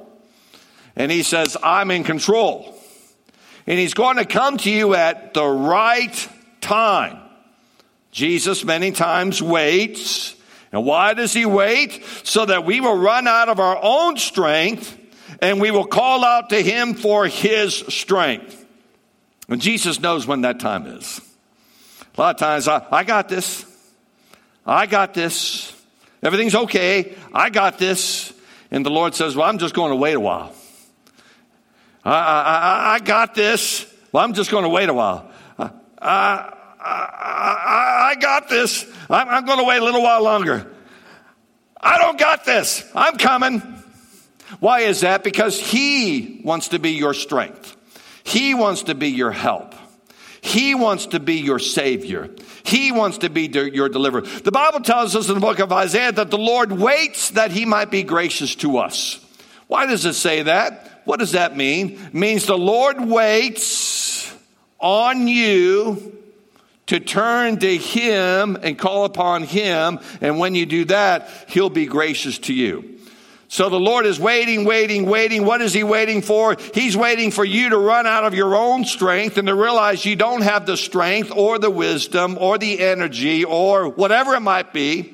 And 1.01 1.11
He 1.11 1.23
says, 1.23 1.57
I'm 1.63 1.91
in 1.91 2.05
control. 2.05 2.79
And 3.67 3.79
He's 3.79 3.95
going 3.95 4.19
to 4.19 4.27
come 4.27 4.59
to 4.59 4.71
you 4.71 4.95
at 4.95 5.33
the 5.33 5.47
right 5.47 6.29
time. 6.61 7.19
Jesus 8.11 8.65
many 8.65 8.93
times 8.93 9.41
waits. 9.41 10.37
And 10.73 10.85
why 10.85 11.15
does 11.15 11.33
He 11.33 11.47
wait? 11.47 12.05
So 12.25 12.45
that 12.45 12.67
we 12.67 12.83
will 12.83 12.99
run 12.99 13.27
out 13.27 13.49
of 13.49 13.61
our 13.61 13.79
own 13.83 14.19
strength 14.19 14.95
and 15.41 15.59
we 15.59 15.71
will 15.71 15.87
call 15.87 16.23
out 16.23 16.51
to 16.51 16.63
Him 16.63 16.93
for 16.93 17.27
His 17.27 17.77
strength. 17.77 18.63
And 19.49 19.59
Jesus 19.59 20.01
knows 20.01 20.27
when 20.27 20.43
that 20.43 20.61
time 20.61 20.87
is. 20.87 21.19
A 22.15 22.21
lot 22.21 22.35
of 22.35 22.41
times, 22.41 22.69
I, 22.69 22.87
I 22.93 23.05
got 23.05 23.31
this. 23.31 23.65
I 24.67 24.85
got 24.85 25.15
this. 25.15 25.75
Everything's 26.23 26.55
okay. 26.55 27.17
I 27.33 27.49
got 27.49 27.79
this. 27.79 28.35
And 28.71 28.85
the 28.85 28.91
Lord 28.91 29.15
says, 29.15 29.35
Well, 29.35 29.49
I'm 29.49 29.57
just 29.57 29.75
going 29.75 29.93
to 29.93 29.97
wait 29.97 30.13
a 30.13 30.21
while. 30.21 30.55
I, 32.05 32.11
I, 32.11 32.95
I 32.95 32.99
got 33.01 33.35
this. 33.35 33.87
Well, 34.13 34.25
I'm 34.25 34.35
just 34.35 34.51
going 34.51 34.65
to 34.65 34.71
wait 34.71 34.89
a 34.89 34.95
while. 34.95 35.31
Uh, 35.59 35.69
I, 36.01 36.55
I, 36.81 36.85
I, 36.85 38.11
I 38.11 38.15
got 38.21 38.49
this. 38.49 38.85
I'm, 39.09 39.29
I'm 39.29 39.45
going 39.45 39.59
to 39.59 39.65
wait 39.65 39.79
a 39.79 39.85
little 39.85 40.03
while 40.03 40.23
longer. 40.23 40.67
I 41.81 41.99
don't 41.99 42.19
got 42.19 42.45
this. 42.45 42.89
I'm 42.95 43.17
coming. 43.17 43.61
Why 44.59 44.81
is 44.81 45.01
that? 45.01 45.23
Because 45.23 45.61
He 45.61 46.41
wants 46.45 46.69
to 46.69 46.79
be 46.79 46.93
your 46.93 47.15
strength. 47.15 47.77
He 48.25 48.55
wants 48.55 48.85
to 48.85 48.95
be 48.95 49.09
your 49.09 49.31
help. 49.31 49.75
He 50.43 50.75
wants 50.75 51.07
to 51.07 51.21
be 51.21 51.37
your 51.37 51.59
Savior. 51.59 52.31
He 52.65 52.93
wants 52.93 53.19
to 53.19 53.31
be 53.31 53.47
your 53.47 53.89
deliverer. 53.89 54.23
The 54.23 54.53
Bible 54.53 54.81
tells 54.81 55.15
us 55.15 55.29
in 55.29 55.35
the 55.35 55.41
book 55.41 55.59
of 55.59 55.71
Isaiah 55.71 56.13
that 56.13 56.31
the 56.31 56.39
Lord 56.39 56.73
waits 56.73 57.31
that 57.31 57.51
He 57.51 57.67
might 57.67 57.91
be 57.91 58.03
gracious 58.03 58.55
to 58.57 58.79
us. 58.79 59.25
Why 59.67 59.87
does 59.87 60.05
it 60.07 60.15
say 60.15 60.43
that? 60.43 60.90
What 61.11 61.19
does 61.19 61.33
that 61.33 61.57
mean? 61.57 61.99
It 62.07 62.15
means 62.15 62.47
the 62.47 62.57
Lord 62.57 63.05
waits 63.05 64.33
on 64.79 65.27
you 65.27 66.17
to 66.87 67.01
turn 67.01 67.59
to 67.59 67.77
Him 67.77 68.57
and 68.63 68.79
call 68.79 69.05
upon 69.07 69.43
Him. 69.43 69.99
And 70.21 70.39
when 70.39 70.55
you 70.55 70.67
do 70.67 70.85
that, 70.85 71.29
He'll 71.49 71.69
be 71.69 71.87
gracious 71.87 72.39
to 72.39 72.55
you. 72.55 73.01
So 73.49 73.69
the 73.69 73.81
Lord 73.81 74.07
is 74.07 74.21
waiting, 74.21 74.65
waiting, 74.65 75.05
waiting. 75.05 75.45
What 75.45 75.61
is 75.63 75.73
He 75.73 75.83
waiting 75.83 76.23
for? 76.23 76.57
He's 76.75 76.97
waiting 76.97 77.33
for 77.33 77.45
you 77.45 77.71
to 77.71 77.77
run 77.77 78.07
out 78.07 78.23
of 78.23 78.35
your 78.35 78.55
own 78.55 78.85
strength 78.85 79.37
and 79.37 79.49
to 79.49 79.55
realize 79.57 80.05
you 80.05 80.15
don't 80.15 80.43
have 80.43 80.65
the 80.65 80.77
strength 80.77 81.33
or 81.35 81.59
the 81.59 81.71
wisdom 81.71 82.39
or 82.41 82.57
the 82.57 82.79
energy 82.79 83.45
or 83.45 83.89
whatever 83.89 84.37
it 84.37 84.43
might 84.43 84.73
be. 84.73 85.13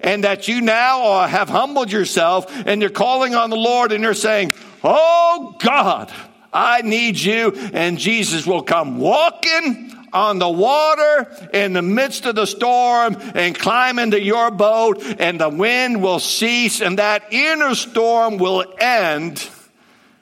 And 0.00 0.22
that 0.22 0.46
you 0.46 0.60
now 0.60 1.26
have 1.26 1.48
humbled 1.48 1.90
yourself 1.90 2.46
and 2.64 2.80
you're 2.80 2.90
calling 2.90 3.34
on 3.34 3.50
the 3.50 3.56
Lord 3.56 3.90
and 3.90 4.04
you're 4.04 4.14
saying, 4.14 4.52
Oh 4.84 5.56
God, 5.58 6.12
I 6.52 6.82
need 6.82 7.18
you. 7.18 7.52
And 7.72 7.98
Jesus 7.98 8.46
will 8.46 8.62
come 8.62 8.98
walking 8.98 9.90
on 10.12 10.38
the 10.38 10.48
water 10.48 11.48
in 11.52 11.72
the 11.72 11.82
midst 11.82 12.24
of 12.26 12.36
the 12.36 12.46
storm 12.46 13.16
and 13.34 13.58
climb 13.58 13.98
into 13.98 14.20
your 14.20 14.50
boat 14.52 15.02
and 15.18 15.40
the 15.40 15.48
wind 15.48 16.00
will 16.00 16.20
cease 16.20 16.80
and 16.80 17.00
that 17.00 17.32
inner 17.32 17.74
storm 17.74 18.36
will 18.36 18.64
end 18.78 19.48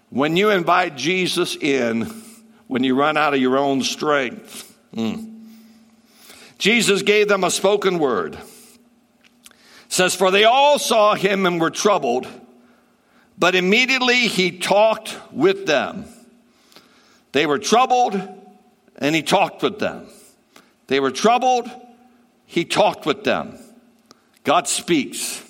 when 0.09 0.37
you 0.37 0.51
invite 0.51 0.96
Jesus 0.96 1.57
in, 1.57 2.05
when 2.68 2.85
you 2.85 2.94
run 2.94 3.16
out 3.16 3.35
of 3.35 3.40
your 3.40 3.59
own 3.59 3.83
strength. 3.83 4.75
Mm. 4.94 5.33
Jesus 6.59 7.03
gave 7.03 7.29
them 7.29 7.44
a 7.44 7.51
spoken 7.51 7.98
word. 7.98 8.35
It 8.35 9.53
says, 9.88 10.14
For 10.14 10.31
they 10.31 10.44
all 10.44 10.79
saw 10.79 11.14
him 11.14 11.44
and 11.44 11.61
were 11.61 11.70
troubled, 11.70 12.27
but 13.38 13.55
immediately 13.55 14.29
he 14.29 14.59
talked 14.59 15.16
with 15.33 15.66
them. 15.66 16.05
They 17.33 17.47
were 17.47 17.59
troubled, 17.59 18.21
and 18.97 19.14
he 19.14 19.23
talked 19.23 19.62
with 19.62 19.79
them. 19.79 20.07
They 20.87 21.01
were 21.01 21.11
troubled, 21.11 21.71
he 22.47 22.64
talked 22.64 23.07
with 23.07 23.25
them. 23.25 23.59
God 24.45 24.68
speaks. 24.68 25.42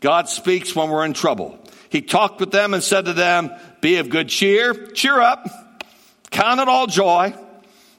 God 0.00 0.28
speaks 0.28 0.76
when 0.76 0.90
we're 0.90 1.04
in 1.04 1.14
trouble. 1.14 1.58
He 1.90 2.02
talked 2.02 2.38
with 2.40 2.50
them 2.50 2.74
and 2.74 2.82
said 2.82 3.06
to 3.06 3.12
them, 3.12 3.50
Be 3.80 3.96
of 3.96 4.10
good 4.10 4.28
cheer, 4.28 4.74
cheer 4.88 5.20
up, 5.20 5.48
count 6.30 6.60
it 6.60 6.68
all 6.68 6.86
joy. 6.86 7.34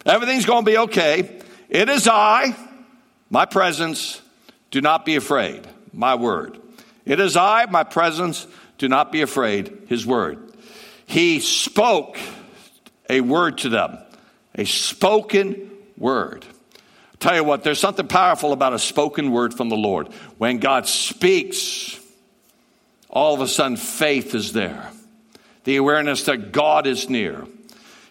Everything's 0.06 0.46
going 0.46 0.64
to 0.64 0.72
be 0.72 0.78
okay. 0.78 1.42
It 1.68 1.90
is 1.90 2.08
I, 2.08 2.56
my 3.30 3.46
presence. 3.46 4.22
Do 4.72 4.82
not 4.82 5.04
be 5.04 5.16
afraid, 5.16 5.68
my 5.92 6.16
word. 6.16 6.60
It 7.06 7.20
is 7.20 7.36
I, 7.36 7.66
my 7.66 7.84
presence. 7.84 8.46
Do 8.80 8.88
not 8.88 9.12
be 9.12 9.22
afraid, 9.22 9.84
his 9.88 10.06
word. 10.06 10.52
He 11.06 11.40
spoke 11.40 12.18
a 13.10 13.22
word 13.22 13.60
to 13.60 13.70
them 13.70 14.00
a 14.56 14.66
spoken 14.66 15.72
word. 15.98 16.46
I'll 16.46 17.18
tell 17.20 17.36
you 17.36 17.44
what, 17.44 17.64
there's 17.64 17.80
something 17.80 18.08
powerful 18.08 18.52
about 18.52 18.74
a 18.74 18.80
spoken 18.80 19.32
word 19.32 19.54
from 19.54 19.70
the 19.70 19.78
Lord. 19.78 20.08
When 20.38 20.58
God 20.58 20.88
speaks, 20.88 22.00
all 23.10 23.34
of 23.34 23.42
a 23.42 23.48
sudden 23.48 23.78
faith 23.78 24.36
is 24.36 24.52
there. 24.54 24.92
The 25.64 25.78
awareness 25.78 26.26
that 26.26 26.52
God 26.52 26.88
is 26.88 27.10
near. 27.10 27.46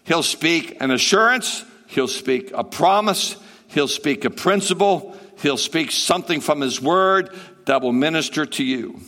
He'll 0.05 0.23
speak 0.23 0.81
an 0.81 0.91
assurance, 0.91 1.65
he'll 1.89 2.09
speak 2.09 2.51
a 2.55 2.65
promise, 2.65 3.37
he'll 3.69 3.89
speak 3.89 4.25
a 4.25 4.31
principle, 4.31 5.17
he'll 5.43 5.59
speak 5.59 5.91
something 5.91 6.41
from 6.41 6.61
his 6.61 6.81
word 6.81 7.35
that 7.67 7.83
will 7.83 7.93
minister 7.93 8.47
to 8.47 8.65
you. 8.65 9.01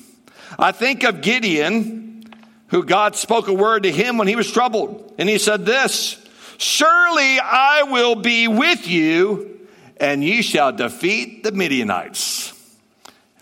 I 0.59 0.73
think 0.73 1.05
of 1.05 1.21
Gideon, 1.21 2.25
who 2.69 2.85
God 2.85 3.17
spoke 3.17 3.49
a 3.49 3.53
word 3.53 3.85
to 3.85 3.93
him 3.93 4.19
when 4.19 4.29
he 4.29 4.37
was 4.37 4.51
troubled. 4.51 5.15
And 5.19 5.29
he 5.29 5.39
said 5.39 5.67
this 5.67 6.25
Surely 6.59 7.41
I 7.41 7.85
will 7.85 8.17
be 8.17 8.49
with 8.49 8.87
you, 8.87 9.67
and 9.99 10.23
ye 10.23 10.43
shall 10.43 10.73
defeat 10.73 11.43
the 11.43 11.53
Midianites. 11.53 12.53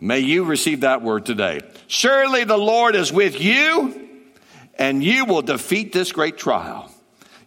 May 0.00 0.20
you 0.20 0.44
receive 0.44 0.82
that 0.82 1.02
word 1.02 1.26
today. 1.26 1.60
Surely 1.88 2.44
the 2.44 2.56
Lord 2.56 2.94
is 2.94 3.12
with 3.12 3.40
you, 3.40 4.08
and 4.78 5.02
you 5.02 5.24
will 5.24 5.42
defeat 5.42 5.92
this 5.92 6.12
great 6.12 6.38
trial. 6.38 6.92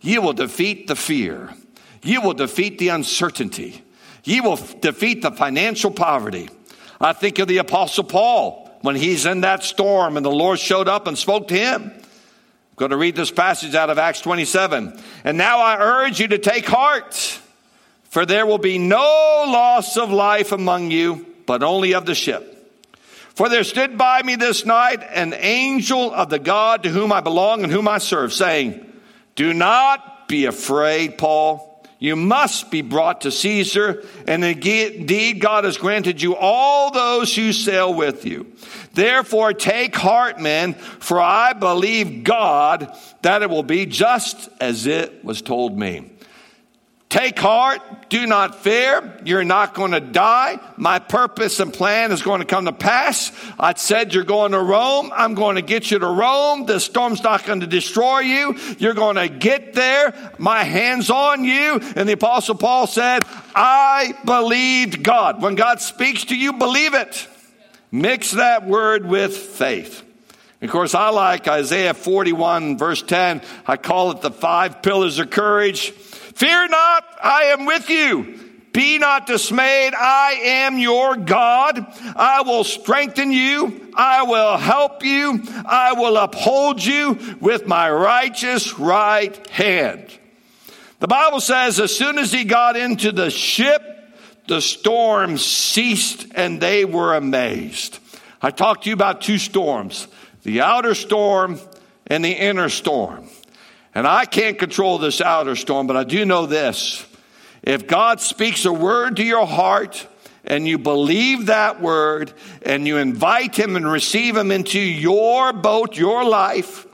You 0.02 0.22
will 0.22 0.34
defeat 0.34 0.88
the 0.88 0.96
fear. 0.96 1.54
You 2.04 2.22
will 2.22 2.34
defeat 2.34 2.80
the 2.80 2.90
uncertainty. 2.90 3.84
You 4.24 4.44
will 4.44 4.58
defeat 4.58 5.22
the 5.22 5.32
financial 5.32 5.92
poverty. 5.92 6.50
I 7.00 7.14
think 7.14 7.40
of 7.40 7.48
the 7.48 7.60
Apostle 7.60 8.04
Paul 8.04 8.71
when 8.82 8.96
he's 8.96 9.26
in 9.26 9.42
that 9.42 9.64
storm 9.64 10.18
and 10.18 10.26
the 10.26 10.32
Lord 10.32 10.60
showed 10.60 10.88
up 10.88 11.08
and 11.08 11.18
spoke 11.18 11.48
to 11.50 11.58
him 11.58 11.92
I'm 12.72 12.76
going 12.76 12.92
to 12.92 12.98
read 12.98 13.16
this 13.16 13.32
passage 13.32 13.76
out 13.76 13.90
of 13.90 14.00
Acts 14.00 14.22
27. 14.22 14.98
And 15.24 15.38
now 15.38 15.60
I 15.60 15.78
urge 15.78 16.20
you 16.20 16.30
to 16.30 16.38
take 16.38 16.66
heart, 16.66 17.40
for 18.06 18.26
there 18.26 18.46
will 18.46 18.58
be 18.58 18.78
no 18.78 18.98
loss 18.98 19.98
of 19.98 20.10
life 20.10 20.52
among 20.52 20.90
you, 20.90 21.28
but 21.46 21.64
only 21.64 21.94
of 21.94 22.06
the 22.06 22.16
ship. 22.16 22.58
For 23.36 23.50
there 23.50 23.64
stood 23.64 23.98
by 23.98 24.24
me 24.24 24.36
this 24.36 24.66
night 24.66 25.04
an 25.04 25.34
angel 25.34 26.12
of 26.14 26.30
the 26.30 26.40
God 26.40 26.84
to 26.84 26.90
whom 26.90 27.12
I 27.12 27.22
belong 27.22 27.64
and 27.64 27.72
whom 27.72 27.88
I 27.88 27.98
serve, 27.98 28.34
saying, 28.34 28.86
Do 29.36 29.54
not 29.54 30.28
be 30.28 30.46
afraid, 30.46 31.18
Paul. 31.18 31.71
You 32.02 32.16
must 32.16 32.72
be 32.72 32.82
brought 32.82 33.22
to 33.22 33.32
Caesar, 33.32 34.04
and 34.26 34.44
indeed 34.44 35.40
God 35.40 35.66
has 35.66 35.78
granted 35.78 36.20
you 36.20 36.36
all 36.36 36.90
those 36.90 37.36
who 37.36 37.54
sail 37.54 37.94
with 37.94 38.26
you. 38.26 38.52
Therefore 38.96 39.54
take 39.54 39.96
heart, 39.96 40.40
men, 40.40 40.74
for 40.74 41.22
I 41.22 41.54
believe 41.54 42.24
God 42.24 42.98
that 43.22 43.44
it 43.44 43.52
will 43.52 43.62
be 43.62 43.86
just 43.86 44.50
as 44.60 44.88
it 44.88 45.24
was 45.24 45.44
told 45.44 45.78
me. 45.78 46.10
Take 47.12 47.38
heart. 47.40 47.82
Do 48.08 48.26
not 48.26 48.64
fear. 48.64 49.20
You're 49.26 49.44
not 49.44 49.74
going 49.74 49.92
to 49.92 50.00
die. 50.00 50.62
My 50.78 50.98
purpose 50.98 51.60
and 51.60 51.74
plan 51.74 52.14
is 52.14 52.22
going 52.22 52.40
to 52.40 52.46
come 52.46 52.64
to 52.64 52.72
pass. 52.72 53.34
I 53.60 53.74
said 53.74 54.14
you're 54.14 54.24
going 54.24 54.54
to 54.54 54.62
Rome. 54.62 55.12
I'm 55.14 55.34
going 55.34 55.58
to 55.58 55.62
get 55.62 55.92
you 55.92 56.00
to 56.00 56.08
Rome. 56.08 56.68
The 56.68 56.80
storm's 56.80 57.22
not 57.22 57.44
going 57.46 57.60
to 57.60 57.68
destroy 57.68 58.20
you. 58.20 58.58
You're 58.80 58.94
going 58.94 59.18
to 59.18 59.28
get 59.28 59.74
there. 59.74 60.32
My 60.38 60.64
hand's 60.64 61.10
on 61.10 61.44
you. 61.44 61.82
And 61.98 62.08
the 62.08 62.14
apostle 62.14 62.56
Paul 62.56 62.88
said, 62.88 63.24
I 63.54 64.14
believed 64.24 65.04
God. 65.04 65.42
When 65.42 65.56
God 65.56 65.82
speaks 65.82 66.24
to 66.26 66.36
you, 66.38 66.54
believe 66.54 66.94
it. 66.94 67.28
Mix 67.92 68.32
that 68.32 68.66
word 68.66 69.06
with 69.06 69.36
faith. 69.36 70.02
Of 70.62 70.70
course, 70.70 70.96
I 70.96 71.10
like 71.10 71.50
Isaiah 71.50 71.94
41 71.94 72.78
verse 72.78 73.02
10. 73.02 73.42
I 73.68 73.76
call 73.76 74.12
it 74.12 74.22
the 74.22 74.32
five 74.32 74.82
pillars 74.82 75.20
of 75.20 75.30
courage. 75.30 75.94
Fear 76.36 76.68
not, 76.70 77.06
I 77.24 77.44
am 77.46 77.66
with 77.66 77.90
you. 77.90 78.40
Be 78.74 78.98
not 78.98 79.28
dismayed. 79.28 79.94
I 79.94 80.40
am 80.44 80.78
your 80.78 81.18
God. 81.18 81.86
I 82.16 82.44
will 82.44 82.64
strengthen 82.64 83.32
you. 83.32 83.92
I 83.96 84.24
will 84.24 84.58
help 84.58 85.04
you. 85.04 85.44
I 85.66 85.94
will 85.94 86.16
uphold 86.16 86.84
you 86.84 87.38
with 87.42 87.68
my 87.68 87.92
righteous 87.92 88.80
right 88.80 89.46
hand. 89.48 90.06
The 91.00 91.08
Bible 91.08 91.42
says 91.42 91.80
as 91.80 91.96
soon 91.96 92.18
as 92.18 92.32
he 92.32 92.46
got 92.46 92.78
into 92.78 93.12
the 93.12 93.30
ship, 93.30 93.82
the 94.48 94.62
storm 94.62 95.38
ceased 95.38 96.28
and 96.36 96.62
they 96.62 96.86
were 96.86 97.16
amazed. 97.16 98.00
I 98.42 98.52
talked 98.52 98.84
to 98.84 98.90
you 98.90 98.94
about 98.94 99.22
two 99.22 99.38
storms, 99.38 100.08
the 100.44 100.62
outer 100.62 100.96
storm 100.96 101.60
and 102.08 102.24
the 102.24 102.32
inner 102.32 102.70
storm. 102.70 103.28
And 103.94 104.08
I 104.08 104.26
can't 104.26 104.58
control 104.58 104.98
this 104.98 105.22
outer 105.22 105.56
storm, 105.56 105.88
but 105.88 105.98
I 105.98 106.04
do 106.04 106.26
know 106.26 106.46
this. 106.46 107.06
If 107.62 107.88
God 107.88 108.22
speaks 108.22 108.66
a 108.66 108.74
word 108.74 109.18
to 109.18 109.24
your 109.24 109.46
heart 109.46 110.08
and 110.44 110.68
you 110.68 110.78
believe 110.78 111.48
that 111.48 111.82
word 111.82 112.34
and 112.64 112.88
you 112.88 112.98
invite 112.98 113.58
Him 113.58 113.76
and 113.76 113.90
receive 113.90 114.36
Him 114.36 114.52
into 114.52 114.80
your 114.80 115.54
boat, 115.54 115.98
your 115.98 116.24
life, 116.24 116.88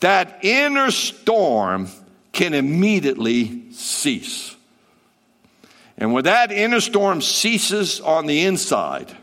that 0.00 0.40
inner 0.42 0.90
storm 0.90 1.88
can 2.32 2.54
immediately 2.54 3.70
cease. 3.72 4.56
And 5.96 6.12
when 6.12 6.24
that 6.24 6.52
inner 6.52 6.80
storm 6.80 7.20
ceases 7.20 8.00
on 8.00 8.26
the 8.26 8.44
inside, 8.44 9.14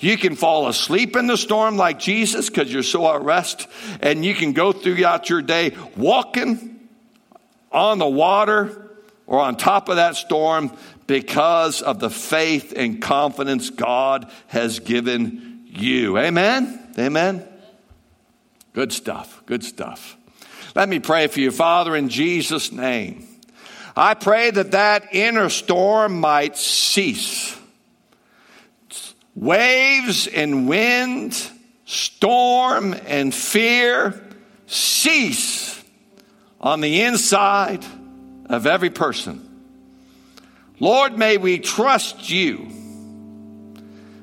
you 0.00 0.16
can 0.16 0.34
fall 0.34 0.66
asleep 0.66 1.14
in 1.14 1.26
the 1.26 1.36
storm 1.36 1.76
like 1.76 1.98
Jesus 1.98 2.48
because 2.48 2.72
you're 2.72 2.82
so 2.82 3.14
at 3.14 3.22
rest, 3.22 3.68
and 4.00 4.24
you 4.24 4.34
can 4.34 4.52
go 4.52 4.72
throughout 4.72 5.28
your 5.28 5.42
day 5.42 5.76
walking 5.96 6.88
on 7.70 7.98
the 7.98 8.08
water 8.08 8.90
or 9.26 9.40
on 9.40 9.56
top 9.56 9.88
of 9.88 9.96
that 9.96 10.16
storm 10.16 10.76
because 11.06 11.82
of 11.82 12.00
the 12.00 12.10
faith 12.10 12.72
and 12.74 13.00
confidence 13.00 13.70
God 13.70 14.30
has 14.48 14.80
given 14.80 15.64
you. 15.66 16.18
Amen? 16.18 16.94
Amen? 16.98 17.46
Good 18.72 18.92
stuff. 18.92 19.42
Good 19.46 19.64
stuff. 19.64 20.16
Let 20.74 20.88
me 20.88 20.98
pray 20.98 21.26
for 21.26 21.40
you, 21.40 21.50
Father, 21.50 21.94
in 21.94 22.08
Jesus' 22.08 22.72
name. 22.72 23.26
I 23.96 24.14
pray 24.14 24.50
that 24.50 24.70
that 24.70 25.08
inner 25.12 25.48
storm 25.48 26.20
might 26.20 26.56
cease 26.56 27.56
Waves 29.40 30.26
and 30.26 30.68
wind, 30.68 31.34
storm 31.86 32.94
and 33.06 33.34
fear 33.34 34.22
cease 34.66 35.82
on 36.60 36.82
the 36.82 37.00
inside 37.00 37.82
of 38.50 38.66
every 38.66 38.90
person. 38.90 39.46
Lord, 40.78 41.16
may 41.16 41.38
we 41.38 41.58
trust 41.58 42.28
you. 42.28 42.68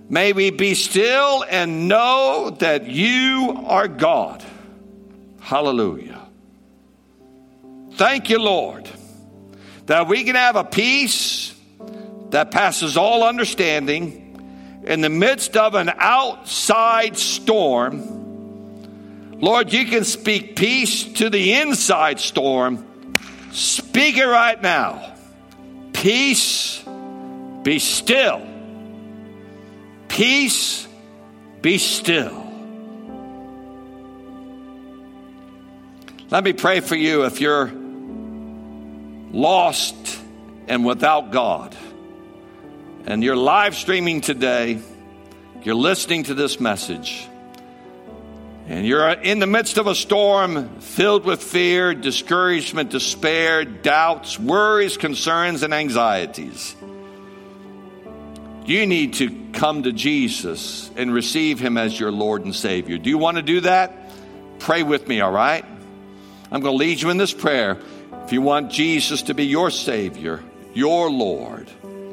May 0.07 0.33
we 0.33 0.51
be 0.51 0.75
still 0.75 1.43
and 1.49 1.87
know 1.87 2.55
that 2.59 2.85
you 2.85 3.63
are 3.65 3.87
God. 3.87 4.43
Hallelujah. 5.39 6.21
Thank 7.93 8.29
you, 8.29 8.37
Lord, 8.37 8.87
that 9.87 10.07
we 10.07 10.23
can 10.25 10.35
have 10.35 10.55
a 10.55 10.63
peace 10.63 11.55
that 12.29 12.51
passes 12.51 12.97
all 12.97 13.23
understanding 13.23 14.26
in 14.87 15.01
the 15.01 15.09
midst 15.09 15.57
of 15.57 15.75
an 15.75 15.91
outside 15.97 17.17
storm, 17.17 19.39
Lord, 19.39 19.73
you 19.73 19.85
can 19.85 20.05
speak 20.05 20.55
peace 20.55 21.03
to 21.15 21.29
the 21.29 21.55
inside 21.55 22.21
storm. 22.21 22.85
Speak 23.51 24.17
it 24.17 24.25
right 24.25 24.61
now. 24.61 25.13
Peace, 25.91 26.81
be 27.63 27.79
still. 27.79 28.47
Peace, 30.07 30.87
be 31.61 31.77
still. 31.77 32.45
Let 36.29 36.45
me 36.45 36.53
pray 36.53 36.79
for 36.79 36.95
you 36.95 37.25
if 37.25 37.41
you're 37.41 37.73
lost 39.33 40.17
and 40.69 40.85
without 40.85 41.31
God 41.31 41.75
and 43.05 43.23
you're 43.23 43.35
live 43.35 43.75
streaming 43.75 44.21
today, 44.21 44.79
you're 45.63 45.75
listening 45.75 46.23
to 46.23 46.33
this 46.33 46.59
message, 46.59 47.27
and 48.67 48.85
you're 48.85 49.09
in 49.09 49.39
the 49.39 49.47
midst 49.47 49.77
of 49.77 49.87
a 49.87 49.95
storm 49.95 50.79
filled 50.79 51.25
with 51.25 51.41
fear, 51.41 51.93
discouragement, 51.93 52.89
despair, 52.89 53.63
doubts, 53.63 54.39
worries, 54.39 54.97
concerns, 54.97 55.63
and 55.63 55.73
anxieties. 55.73 56.75
You 58.65 58.85
need 58.85 59.13
to 59.15 59.29
come 59.53 59.83
to 59.83 59.93
Jesus 59.93 60.91
and 60.97 61.13
receive 61.13 61.59
Him 61.59 61.77
as 61.77 61.97
your 61.97 62.11
Lord 62.11 62.43
and 62.43 62.53
Savior. 62.53 62.97
Do 62.97 63.09
you 63.09 63.17
want 63.17 63.37
to 63.37 63.43
do 63.43 63.61
that? 63.61 63.93
Pray 64.59 64.83
with 64.83 65.07
me, 65.07 65.21
all 65.21 65.31
right? 65.31 65.63
I'm 66.51 66.61
going 66.61 66.73
to 66.73 66.77
lead 66.77 67.01
you 67.01 67.09
in 67.09 67.17
this 67.17 67.33
prayer. 67.33 67.77
If 68.25 68.33
you 68.33 68.41
want 68.41 68.69
Jesus 68.69 69.21
to 69.23 69.33
be 69.33 69.45
your 69.45 69.71
Savior, 69.71 70.43
your 70.73 71.09
Lord, 71.09 71.69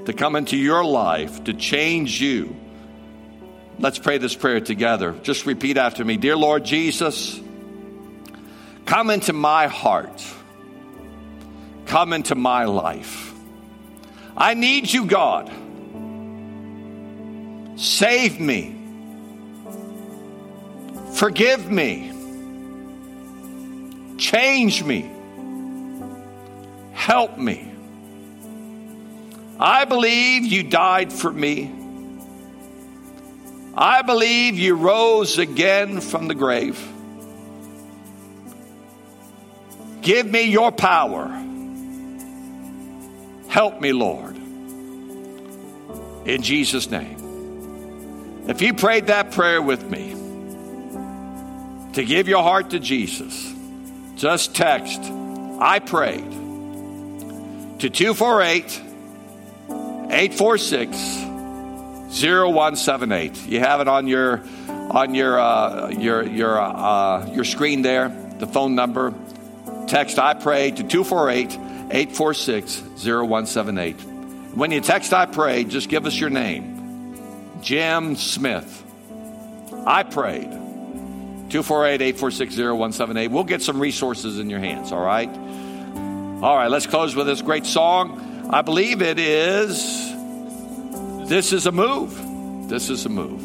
to 0.06 0.12
come 0.12 0.36
into 0.36 0.56
your 0.56 0.84
life, 0.84 1.44
to 1.44 1.54
change 1.54 2.20
you. 2.20 2.56
Let's 3.78 3.98
pray 3.98 4.18
this 4.18 4.34
prayer 4.34 4.60
together. 4.60 5.12
Just 5.22 5.46
repeat 5.46 5.76
after 5.76 6.04
me 6.04 6.16
Dear 6.16 6.36
Lord 6.36 6.64
Jesus, 6.64 7.40
come 8.86 9.10
into 9.10 9.32
my 9.32 9.66
heart, 9.66 10.24
come 11.86 12.12
into 12.12 12.34
my 12.34 12.64
life. 12.64 13.32
I 14.36 14.54
need 14.54 14.92
you, 14.92 15.06
God. 15.06 15.50
Save 17.76 18.40
me. 18.40 18.80
Forgive 21.14 21.70
me. 21.70 22.10
Change 24.18 24.82
me. 24.84 25.10
Help 26.92 27.38
me. 27.38 27.73
I 29.58 29.84
believe 29.84 30.44
you 30.44 30.62
died 30.64 31.12
for 31.12 31.32
me. 31.32 31.72
I 33.76 34.02
believe 34.02 34.58
you 34.58 34.74
rose 34.74 35.38
again 35.38 36.00
from 36.00 36.28
the 36.28 36.34
grave. 36.34 36.80
Give 40.00 40.26
me 40.26 40.42
your 40.42 40.70
power. 40.70 41.28
Help 43.48 43.80
me, 43.80 43.92
Lord. 43.92 44.36
In 46.26 46.42
Jesus' 46.42 46.90
name. 46.90 48.44
If 48.48 48.60
you 48.60 48.74
prayed 48.74 49.06
that 49.06 49.32
prayer 49.32 49.62
with 49.62 49.88
me, 49.88 50.14
to 51.94 52.04
give 52.04 52.28
your 52.28 52.42
heart 52.42 52.70
to 52.70 52.80
Jesus, 52.80 53.52
just 54.16 54.54
text, 54.54 55.00
I 55.60 55.78
prayed 55.78 56.30
to 57.80 57.88
248 57.88 58.80
846 60.14 60.96
0178. 62.22 63.46
You 63.48 63.58
have 63.58 63.80
it 63.80 63.88
on 63.88 64.06
your 64.06 64.44
on 64.68 65.12
your 65.12 65.40
uh, 65.40 65.88
your 65.88 66.22
your 66.22 66.60
uh, 66.60 67.26
your 67.32 67.42
screen 67.42 67.82
there, 67.82 68.10
the 68.38 68.46
phone 68.46 68.76
number. 68.76 69.12
Text 69.88 70.20
I 70.20 70.34
pray 70.34 70.70
to 70.70 70.84
248 70.84 71.58
846 71.90 72.80
0178. 73.04 73.94
When 74.54 74.70
you 74.70 74.80
text 74.80 75.12
I 75.12 75.26
pray, 75.26 75.64
just 75.64 75.88
give 75.88 76.06
us 76.06 76.16
your 76.16 76.30
name. 76.30 77.58
Jim 77.60 78.14
Smith. 78.14 78.82
I 79.84 80.04
prayed. 80.04 80.50
248 81.50 82.00
846 82.00 82.56
0178. 82.56 83.30
We'll 83.32 83.42
get 83.42 83.62
some 83.62 83.80
resources 83.80 84.38
in 84.38 84.48
your 84.48 84.60
hands, 84.60 84.92
all 84.92 85.04
right? 85.04 85.28
All 85.28 86.56
right, 86.56 86.70
let's 86.70 86.86
close 86.86 87.16
with 87.16 87.26
this 87.26 87.42
great 87.42 87.66
song. 87.66 88.33
I 88.54 88.62
believe 88.62 89.02
it 89.02 89.18
is 89.18 90.14
This 91.28 91.52
is 91.52 91.66
a 91.66 91.72
Move. 91.72 92.68
This 92.68 92.88
is 92.88 93.04
a 93.04 93.08
Move. 93.08 93.42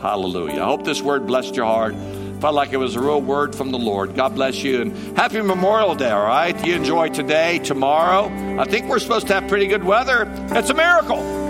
Hallelujah. 0.00 0.60
I 0.60 0.64
hope 0.64 0.82
this 0.82 1.00
word 1.00 1.28
blessed 1.28 1.54
your 1.54 1.66
heart. 1.66 1.94
Felt 2.40 2.52
like 2.52 2.72
it 2.72 2.78
was 2.78 2.96
a 2.96 3.00
real 3.00 3.22
word 3.22 3.54
from 3.54 3.70
the 3.70 3.78
Lord. 3.78 4.16
God 4.16 4.34
bless 4.34 4.60
you 4.60 4.82
and 4.82 5.16
happy 5.16 5.40
Memorial 5.40 5.94
Day, 5.94 6.10
all 6.10 6.26
right? 6.26 6.66
You 6.66 6.74
enjoy 6.74 7.10
today, 7.10 7.60
tomorrow. 7.60 8.24
I 8.60 8.64
think 8.64 8.88
we're 8.88 8.98
supposed 8.98 9.28
to 9.28 9.34
have 9.34 9.48
pretty 9.48 9.68
good 9.68 9.84
weather. 9.84 10.26
It's 10.50 10.68
a 10.68 10.74
miracle. 10.74 11.43